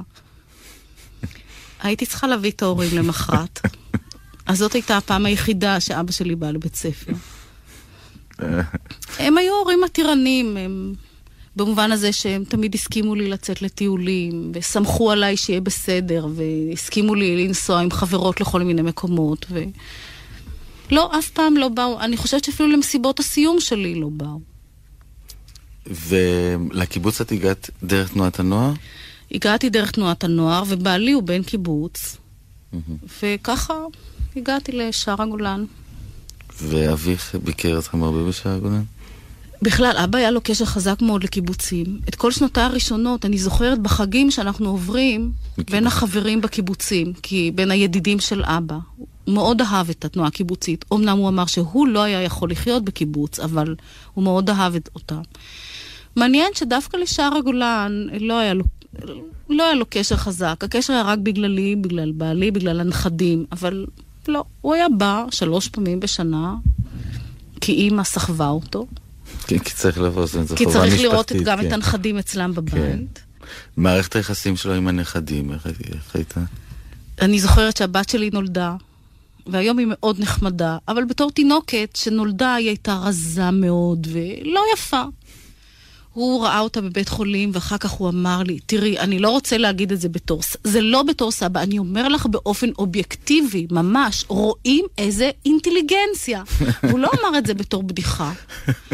[1.84, 3.60] הייתי צריכה להביא את ההורים למחרת.
[4.46, 7.14] אז זאת הייתה הפעם היחידה שאבא שלי בא לבית ספר.
[9.20, 10.94] הם היו הורים מתירנים, הם...
[11.56, 17.80] במובן הזה שהם תמיד הסכימו לי לצאת לטיולים, וסמכו עליי שיהיה בסדר, והסכימו לי לנסוע
[17.80, 19.64] עם חברות לכל מיני מקומות, ו...
[20.92, 22.00] לא, אף פעם לא באו.
[22.00, 24.40] אני חושבת שאפילו למסיבות הסיום שלי לא באו.
[25.88, 28.74] ולקיבוץ את הגעת דרך תנועת הנוער?
[29.32, 32.18] הגעתי דרך תנועת הנוער, ובעלי הוא בן קיבוץ,
[33.22, 33.74] וככה
[34.36, 35.66] הגעתי לשער הגולן.
[36.62, 38.84] ואביך ביקר אתכם הרבה בשער הגולן?
[39.66, 42.00] בכלל, אבא היה לו קשר חזק מאוד לקיבוצים.
[42.10, 45.72] את כל שנותיי הראשונות אני זוכרת בחגים שאנחנו עוברים בקיבוץ.
[45.72, 48.78] בין החברים בקיבוצים, כי בין הידידים של אבא.
[48.98, 50.86] הוא מאוד אהב את התנועה הקיבוצית.
[50.94, 53.76] אמנם הוא אמר שהוא לא היה יכול לחיות בקיבוץ, אבל
[54.14, 55.20] הוא מאוד אהב אותה.
[56.16, 58.64] מעניין שדווקא לשער הגולן לא היה לו,
[59.50, 60.60] לא היה לו קשר חזק.
[60.64, 63.86] הקשר היה רק בגללי, בגלל בעלי, בגלל הנכדים, אבל
[64.28, 64.44] לא.
[64.62, 66.56] הוא היה בא שלוש פעמים בשנה,
[67.62, 68.86] כי אימא סחבה אותו.
[69.48, 70.68] כן, כי צריך לבוא, זו חובה משפחתית.
[70.68, 71.44] כי צריך לראות כן.
[71.44, 72.74] גם את הנכדים אצלם בבית.
[72.74, 73.00] כן.
[73.78, 75.66] מערכת היחסים שלו עם הנכדים, איך,
[76.14, 76.42] הייתה?
[77.22, 78.76] אני זוכרת שהבת שלי נולדה,
[79.48, 85.04] והיום היא מאוד נחמדה, אבל בתור תינוקת שנולדה היא הייתה רזה מאוד ולא יפה.
[86.16, 89.92] הוא ראה אותה בבית חולים, ואחר כך הוא אמר לי, תראי, אני לא רוצה להגיד
[89.92, 95.32] את זה בתור, זה לא בתור סבא, אני אומר לך באופן אובייקטיבי, ממש, רואים איזה
[95.46, 96.44] אינטליגנציה.
[96.92, 98.34] הוא לא אמר את זה בתור בדיחה.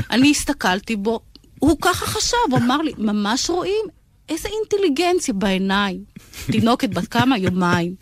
[0.10, 1.20] אני הסתכלתי בו,
[1.60, 3.86] הוא ככה חשב, הוא אמר לי, ממש רואים
[4.30, 6.04] איזה אינטליגנציה בעיניים.
[6.46, 7.38] תינוקת בת כמה?
[7.38, 7.96] יומיים.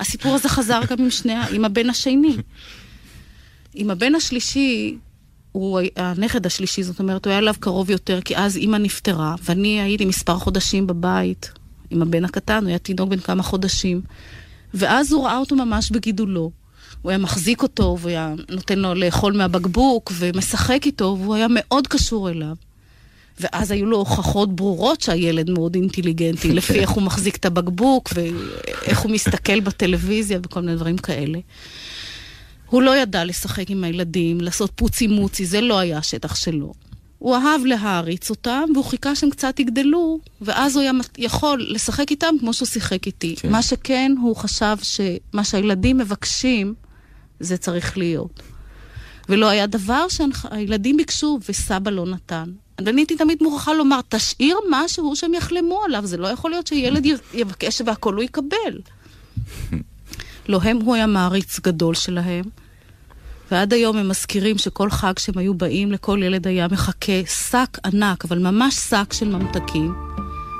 [0.00, 2.36] הסיפור הזה חזר גם עם שני, עם הבן השני.
[3.74, 4.96] עם הבן השלישי,
[5.56, 9.80] הוא הנכד השלישי, זאת אומרת, הוא היה אליו קרוב יותר, כי אז אימא נפטרה, ואני
[9.80, 11.50] הייתי מספר חודשים בבית
[11.90, 14.00] עם הבן הקטן, הוא היה תינוק בן כמה חודשים.
[14.74, 16.50] ואז הוא ראה אותו ממש בגידולו.
[17.02, 21.86] הוא היה מחזיק אותו, והוא היה נותן לו לאכול מהבקבוק, ומשחק איתו, והוא היה מאוד
[21.86, 22.54] קשור אליו.
[23.40, 29.00] ואז היו לו הוכחות ברורות שהילד מאוד אינטליגנטי, לפי איך הוא מחזיק את הבקבוק, ואיך
[29.00, 31.38] הוא מסתכל בטלוויזיה וכל מיני דברים כאלה.
[32.70, 36.72] הוא לא ידע לשחק עם הילדים, לעשות פוצי מוצי, זה לא היה השטח שלו.
[37.18, 42.34] הוא אהב להעריץ אותם, והוא חיכה שהם קצת יגדלו, ואז הוא היה יכול לשחק איתם
[42.40, 43.34] כמו שהוא שיחק איתי.
[43.38, 43.52] כן.
[43.52, 46.74] מה שכן, הוא חשב שמה שהילדים מבקשים,
[47.40, 48.42] זה צריך להיות.
[49.28, 52.50] ולא היה דבר שהילדים ביקשו וסבא לא נתן.
[52.78, 57.06] אני הייתי תמיד מוכרחה לומר, תשאיר משהו שהם יחלמו עליו, זה לא יכול להיות שילד
[57.34, 58.80] יבקש והכל הוא יקבל.
[60.48, 62.44] לא הם, הוא היה מעריץ גדול שלהם.
[63.50, 68.24] ועד היום הם מזכירים שכל חג שהם היו באים, לכל ילד היה מחכה שק ענק,
[68.24, 69.94] אבל ממש שק של ממתקים,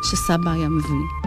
[0.03, 1.26] שסבא היה מביא.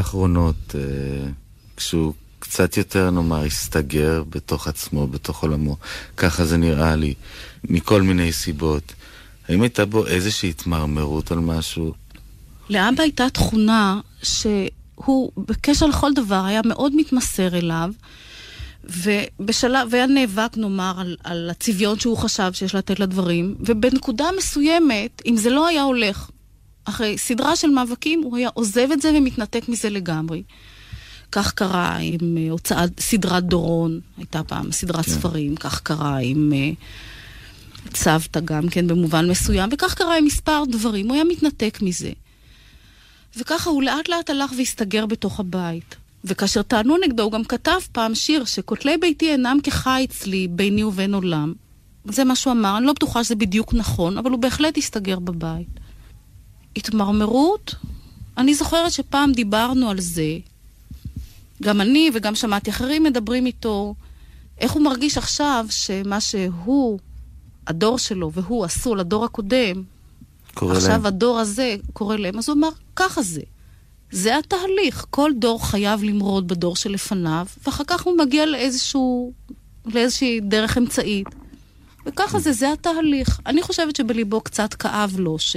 [0.00, 0.80] האחרונות, אה,
[1.76, 5.76] כשהוא קצת יותר, נאמר, הסתגר בתוך עצמו, בתוך עולמו.
[6.16, 7.14] ככה זה נראה לי,
[7.64, 8.92] מכל מיני סיבות.
[9.48, 11.94] האם הייתה בו איזושהי התמרמרות על משהו?
[12.70, 17.90] לאבא הייתה תכונה שהוא בקשר לכל דבר היה מאוד מתמסר אליו,
[18.84, 25.36] ובשלב, והיה נאבק, נאמר, על, על הצביון שהוא חשב שיש לתת לדברים, ובנקודה מסוימת, אם
[25.36, 26.30] זה לא היה הולך,
[26.90, 30.42] אחרי סדרה של מאבקים, הוא היה עוזב את זה ומתנתק מזה לגמרי.
[31.32, 35.12] כך קרה עם אה, הוצאת סדרת דורון, הייתה פעם סדרת כן.
[35.12, 41.06] ספרים, כך קרה עם uh, צוותא גם כן במובן מסוים, וכך קרה עם מספר דברים,
[41.06, 42.10] הוא היה מתנתק מזה.
[43.36, 45.96] וככה הוא לאט לאט הלך והסתגר בתוך הבית.
[46.24, 51.14] וכאשר טענו נגדו, הוא גם כתב פעם שיר שכותלי ביתי אינם כחיץ לי ביני ובין
[51.14, 51.52] עולם.
[52.04, 55.79] זה מה שהוא אמר, אני לא בטוחה שזה בדיוק נכון, אבל הוא בהחלט הסתגר בבית.
[56.76, 57.74] התמרמרות,
[58.38, 60.38] אני זוכרת שפעם דיברנו על זה,
[61.62, 63.94] גם אני וגם שמעתי אחרים מדברים איתו,
[64.58, 66.98] איך הוא מרגיש עכשיו שמה שהוא,
[67.66, 69.82] הדור שלו והוא עשו לדור הקודם,
[70.56, 71.06] עכשיו להם.
[71.06, 73.40] הדור הזה קורא להם, אז הוא אמר, ככה זה.
[74.12, 75.06] זה התהליך.
[75.10, 79.32] כל דור חייב למרוד בדור שלפניו, ואחר כך הוא מגיע לאיזשהו,
[79.86, 81.26] לאיזושהי דרך אמצעית.
[82.06, 83.40] וככה זה, זה התהליך.
[83.46, 85.56] אני חושבת שבליבו קצת כאב לו ש...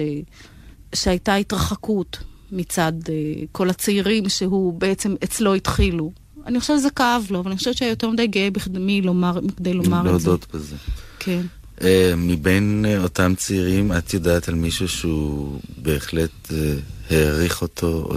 [0.93, 2.17] שהייתה התרחקות
[2.51, 3.09] מצד uh,
[3.51, 6.11] כל הצעירים שהוא בעצם אצלו התחילו.
[6.45, 9.73] אני חושבת שזה כאב לו, אבל אני חושבת שהיה יותר מדי גאה בכדי לומר, בכדי
[9.73, 10.09] לומר את זה.
[10.09, 10.75] להודות בזה.
[11.19, 11.41] כן.
[11.79, 11.83] Uh,
[12.17, 16.53] מבין uh, אותם צעירים, את יודעת על מישהו שהוא בהחלט uh,
[17.09, 18.15] העריך אותו, או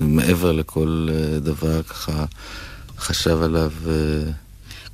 [0.00, 2.24] שמעבר לכל uh, דבר ככה
[2.98, 3.72] חשב עליו...
[3.84, 3.88] Uh...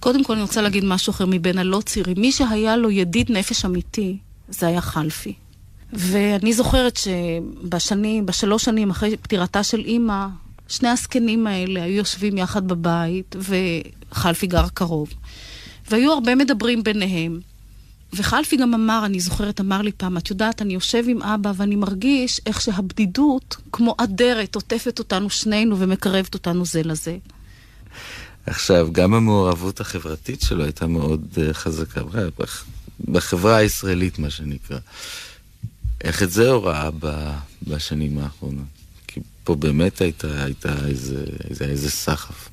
[0.00, 2.20] קודם כל אני רוצה להגיד משהו אחר מבין הלא צעירים.
[2.20, 4.18] מי שהיה לו ידיד נפש אמיתי,
[4.48, 5.34] זה היה חלפי.
[5.94, 10.26] ואני זוכרת שבשנים, בשלוש שנים אחרי פטירתה של אימא,
[10.68, 13.36] שני הזקנים האלה היו יושבים יחד בבית,
[14.10, 15.08] וחלפי גר קרוב.
[15.90, 17.40] והיו הרבה מדברים ביניהם.
[18.12, 21.76] וחלפי גם אמר, אני זוכרת, אמר לי פעם, את יודעת, אני יושב עם אבא ואני
[21.76, 27.16] מרגיש איך שהבדידות, כמו אדרת, עוטפת אותנו שנינו ומקרבת אותנו זה לזה.
[28.46, 32.00] עכשיו, גם המעורבות החברתית שלו הייתה מאוד uh, חזקה,
[33.08, 34.78] בחברה הישראלית, מה שנקרא.
[36.04, 36.90] איך את זה הוא ראה
[37.62, 38.64] בשנים האחרונות?
[39.06, 42.48] כי פה באמת הייתה, הייתה איזה, איזה, איזה סחף.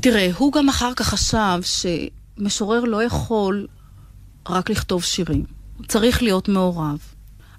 [0.00, 3.66] תראה, הוא גם אחר כך חשב שמשורר לא יכול
[4.48, 5.44] רק לכתוב שירים.
[5.76, 6.98] הוא צריך להיות מעורב.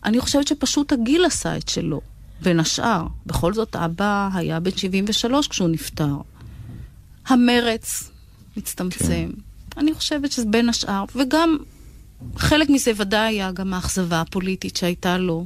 [0.05, 2.01] אני חושבת שפשוט הגיל עשה את שלו,
[2.41, 3.07] בין השאר.
[3.25, 6.15] בכל זאת, אבא היה בן 73 כשהוא נפטר.
[7.27, 8.11] המרץ
[8.57, 9.29] מצטמצם.
[9.69, 9.79] כן.
[9.79, 11.57] אני חושבת שזה בין השאר, וגם
[12.37, 15.45] חלק מזה ודאי היה גם האכזבה הפוליטית שהייתה לו.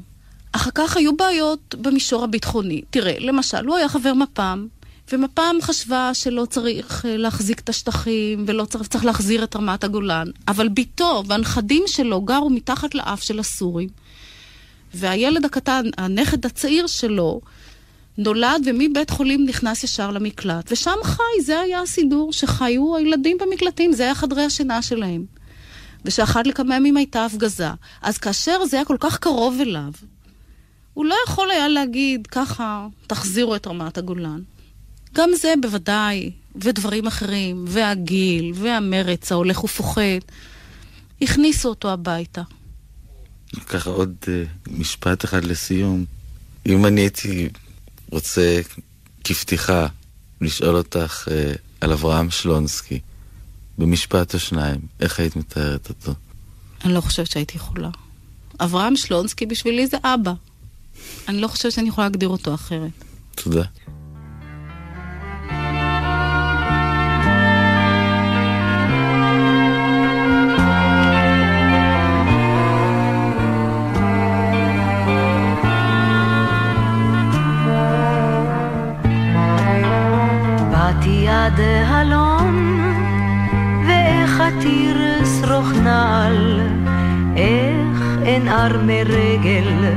[0.51, 2.81] אחר כך היו בעיות במישור הביטחוני.
[2.89, 4.67] תראה, למשל, הוא היה חבר מפ"ם,
[5.11, 10.27] ומפ"ם חשבה שלא צריך אה, להחזיק את השטחים ולא צריך, צריך להחזיר את רמת הגולן.
[10.47, 13.89] אבל בתו והנכדים שלו גרו מתחת לאף של הסורים.
[14.93, 17.41] והילד הקטן, הנכד הצעיר שלו,
[18.17, 20.71] נולד ומבית חולים נכנס ישר למקלט.
[20.71, 25.40] ושם חי, זה היה הסידור, שחיו הילדים במקלטים, זה היה חדרי השינה שלהם.
[26.05, 27.69] ושאחת לכמה ימים הייתה הפגזה.
[28.01, 29.91] אז כאשר זה היה כל כך קרוב אליו,
[30.93, 34.41] הוא לא יכול היה להגיד, ככה, תחזירו את רמת הגולן.
[35.15, 40.31] גם זה בוודאי, ודברים אחרים, והגיל, והמרץ ההולך ופוחת,
[41.21, 42.41] הכניסו אותו הביתה.
[43.67, 44.27] ככה עוד uh,
[44.71, 46.05] משפט אחד לסיום.
[46.65, 47.49] אם אני הייתי
[48.09, 48.61] רוצה
[49.23, 49.87] כפתיחה
[50.41, 52.99] לשאול אותך uh, על אברהם שלונסקי,
[53.77, 56.13] במשפט או שניים, איך היית מתארת אותו?
[56.85, 57.89] אני לא חושבת שהייתי יכולה.
[58.59, 60.33] אברהם שלונסקי בשבילי זה אבא.
[61.27, 62.91] אני לא חושבת שאני יכולה להגדיר אותו אחרת.
[63.35, 63.63] תודה.
[88.71, 89.91] אין ארמי רגל,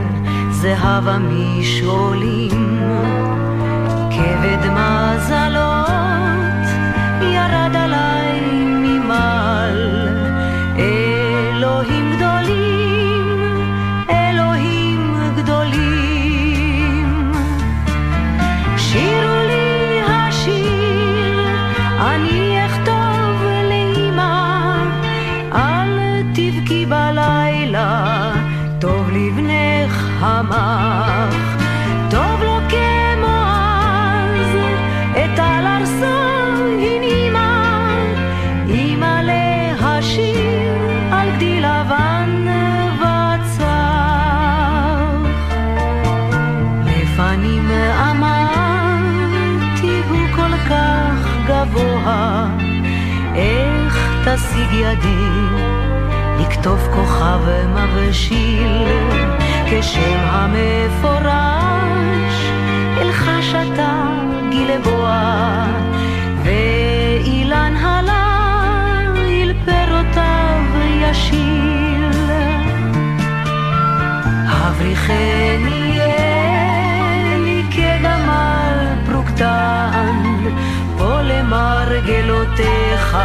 [82.60, 83.18] למרגלותיך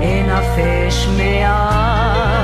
[0.00, 2.35] אין אפש מעט.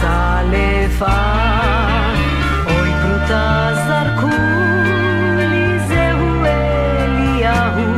[0.00, 1.06] כמה צלפה.
[2.66, 4.36] אוי פרוטה זרקו
[5.38, 7.90] לי, זהו אליהו,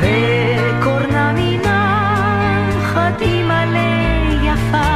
[0.00, 3.90] וקורנה מנחת אימא'לה
[4.42, 4.92] יפה.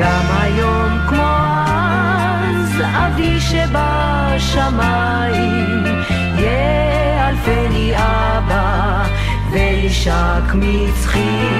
[0.00, 1.36] גם היום כמו
[1.66, 4.64] אז, אבי שבשמיים,
[6.38, 9.04] יאלפני אבא,
[9.50, 11.53] וישק מצחי,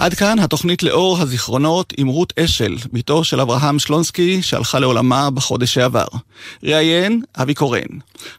[0.00, 5.74] עד כאן התוכנית לאור הזיכרונות עם רות אשל, בתו של אברהם שלונסקי, שהלכה לעולמה בחודש
[5.74, 6.04] שעבר.
[6.64, 7.80] ראיין אבי קורן.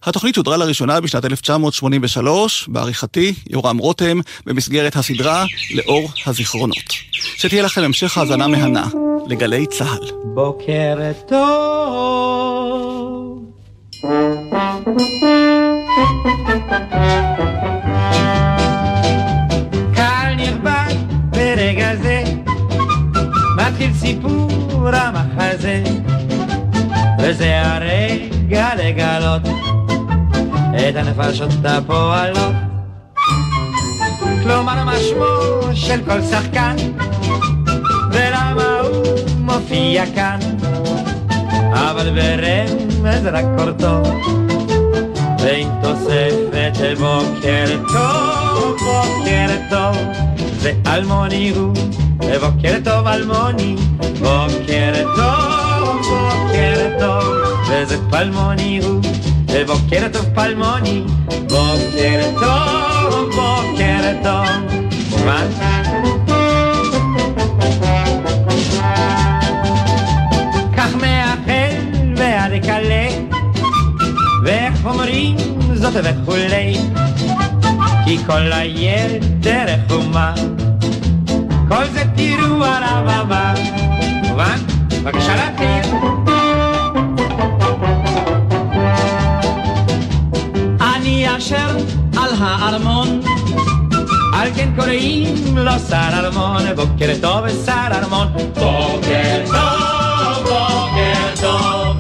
[0.03, 6.93] התוכנית שודרה לראשונה בשנת 1983, בעריכתי יורם רותם, במסגרת הסדרה לאור הזיכרונות.
[7.11, 8.87] שתהיה לכם המשך האזנה מהנה
[9.27, 10.11] לגלי צה"ל.
[10.33, 12.61] בוקר טוב.
[23.81, 25.83] מתחיל סיפור המחזה,
[27.19, 29.41] וזה הרגע לגלות
[30.75, 32.55] את הנפשות הפועלות.
[34.43, 36.75] כלומר מה שמו של כל שחקן,
[38.11, 39.05] ולמה הוא
[39.37, 40.39] מופיע כאן,
[41.73, 44.01] אבל ברמז רק קורטו,
[45.39, 49.97] ועם תוספת בוקר טוב, בוקר טוב,
[50.57, 51.73] זה אלמוני הוא,
[52.33, 53.75] ובוקר טוב אלמוני,
[54.19, 57.23] בוקר טוב, בוקר טוב,
[57.69, 59.01] וזה פלמוני הוא,
[59.47, 64.45] ובוקר טוב פלמוני, בוקר טוב, בוקר טוב.
[65.25, 65.43] מה?
[70.77, 71.75] כך מהחל
[72.15, 73.07] ועד כלה,
[74.43, 75.37] ואיך אומרים
[75.73, 76.77] זאת וכולי,
[78.05, 80.33] כי כל היתר איך ומה,
[81.71, 83.53] כל זה תראו עליו הבא.
[84.29, 84.57] מובן?
[84.87, 85.95] בבקשה להתחיל.
[90.95, 91.77] אני אשר
[92.17, 93.21] על הארמון
[94.33, 98.27] על כן קוראים לו שר ארמון, בוקר טוב שר ארמון.
[98.33, 101.97] בוקר טוב, בוקר טוב.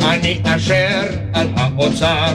[0.00, 1.00] אני אשר
[1.34, 2.34] על האוצר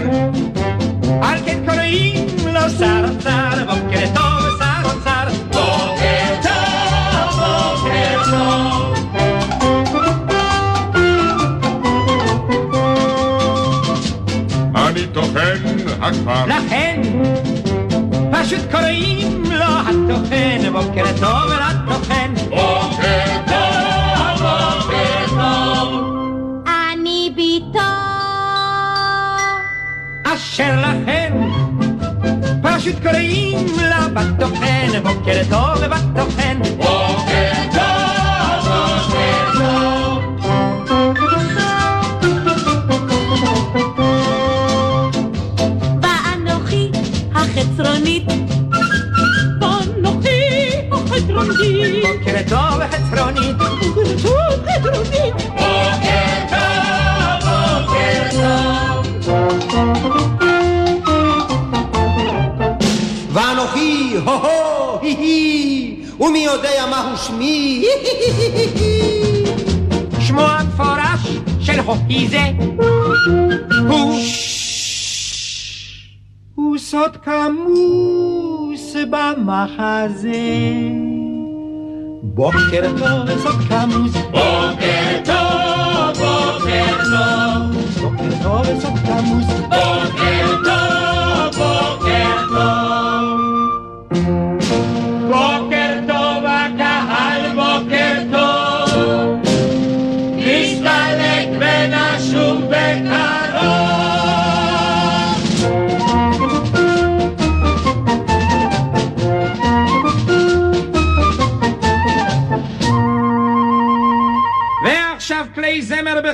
[1.45, 4.73] כן קוראים לו שר אוצר, בוקר טוב שר.
[14.75, 15.55] אני טוחן
[16.01, 16.45] הכפר.
[16.45, 17.01] לכן
[18.31, 22.42] פשוט קוראים לו הטוחן, בוקר טוב לטוחן.
[30.53, 31.33] אשר לכן
[32.61, 36.13] פשוט קוראים לה בטוחן, בוקר טוב בטוחן.
[36.13, 36.42] בוקר
[67.27, 67.85] שמי?
[70.19, 72.41] שמו המפורש של הוקי זה.
[73.89, 74.19] הוא.
[76.55, 80.31] הוא סוד כמוס במחזה.
[82.23, 84.13] בוקר טוב סוד כמוס.
[84.31, 84.82] בוקר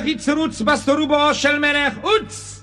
[0.00, 2.62] זמר בחיצרוץ בסטרובו של מלך עוץ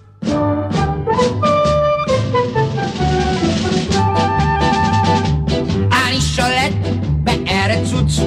[5.92, 6.74] אני שולט
[7.24, 8.20] בארץ עוץ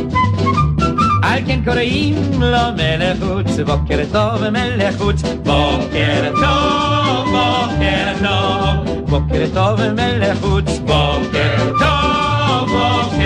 [1.23, 9.01] על כן קוראים לו מלך עוץ בוקר טוב מלך עוץ בוקר טוב בוקר טוב.
[9.11, 13.20] בוקר טוב מלך עוץ בוקר טוב בוקר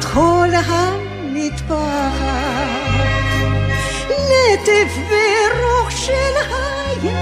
[0.00, 1.76] תוארות כל המטפחת,
[4.08, 7.16] לטף ורוח של הים.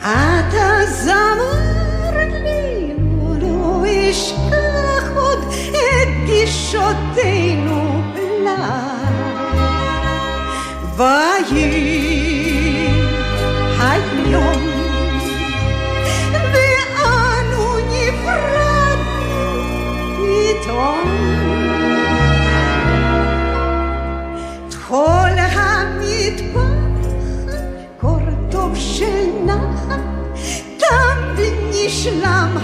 [0.00, 2.12] אתה זמר
[2.42, 2.94] לי,
[3.40, 8.02] לא אשכח עוד את גישותינו
[8.44, 8.80] לה.
[10.96, 11.87] ויהי
[32.16, 32.57] Love.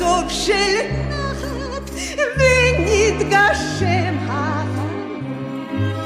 [0.00, 0.52] טוב של
[1.08, 1.90] נחת,
[2.36, 5.20] ונתגשם החלום.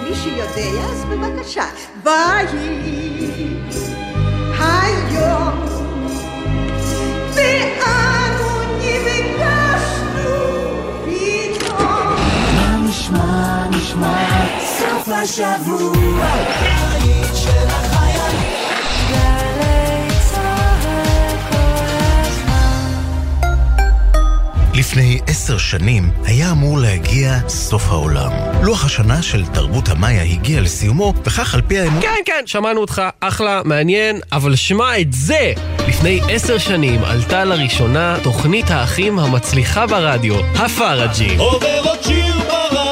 [0.04, 1.64] מי שיודע, אז בבקשה.
[2.04, 3.56] ויהי
[4.58, 5.60] היום,
[7.34, 10.32] ואנו נפגשנו
[11.04, 12.16] פתאום.
[12.54, 15.84] מה נשמע, נשמע, סוף השבוע.
[24.84, 28.30] לפני עשר שנים היה אמור להגיע סוף העולם.
[28.62, 32.02] לוח השנה של תרבות המאיה הגיע לסיומו, וכך על פי האמון...
[32.02, 35.52] כן, כן, שמענו אותך, אחלה, מעניין, אבל שמע את זה!
[35.88, 41.36] לפני עשר שנים עלתה לראשונה תוכנית האחים המצליחה ברדיו, הפארג'י.
[41.36, 42.83] עובר עוד שיר ברדיו,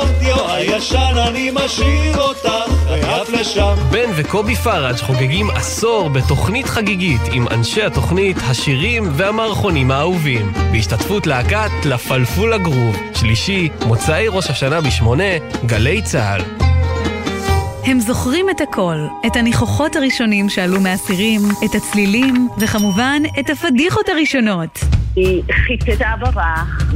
[0.63, 2.49] הישן אני משאיר אותך,
[2.91, 3.75] ויף לשם.
[3.91, 10.53] בן וקובי פראג' חוגגים עשור בתוכנית חגיגית עם אנשי התוכנית, השירים והמערכונים האהובים.
[10.73, 12.97] בהשתתפות להקת לפלפול הגרוב.
[13.15, 16.43] שלישי, מוצאי ראש השנה בשמונה, גלי צה"ל.
[17.85, 18.97] הם זוכרים את הכל,
[19.27, 25.02] את הניחוחות הראשונים שעלו מהסירים, את הצלילים, וכמובן, את הפדיחות הראשונות.
[25.17, 26.37] היא חיטטה ברך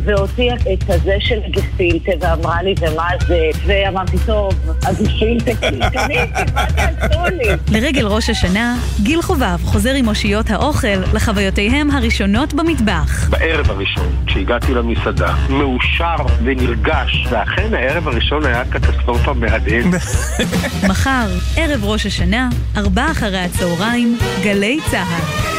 [0.04, 3.50] והוציאה את הזה של גפילטה ואמרה לי, ומה זה?
[3.66, 7.48] ואמרתי, טוב, הגפילטה, קניתי, מה תעשו לי?
[7.72, 13.28] לרגל ראש השנה, גיל חובב חוזר עם אושיות האוכל לחוויותיהם הראשונות במטבח.
[13.30, 20.02] בערב הראשון, כשהגעתי למסעדה, מאושר ונרגש, ואכן הערב הראשון היה קטסטרופה מהדהדת.
[20.90, 25.56] מחר, ערב ראש השנה, ארבע אחרי הצהריים, גלי צה"ל.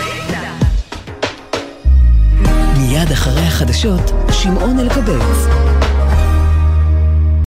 [2.87, 5.76] מיד אחרי החדשות, שמעון אלקבץ.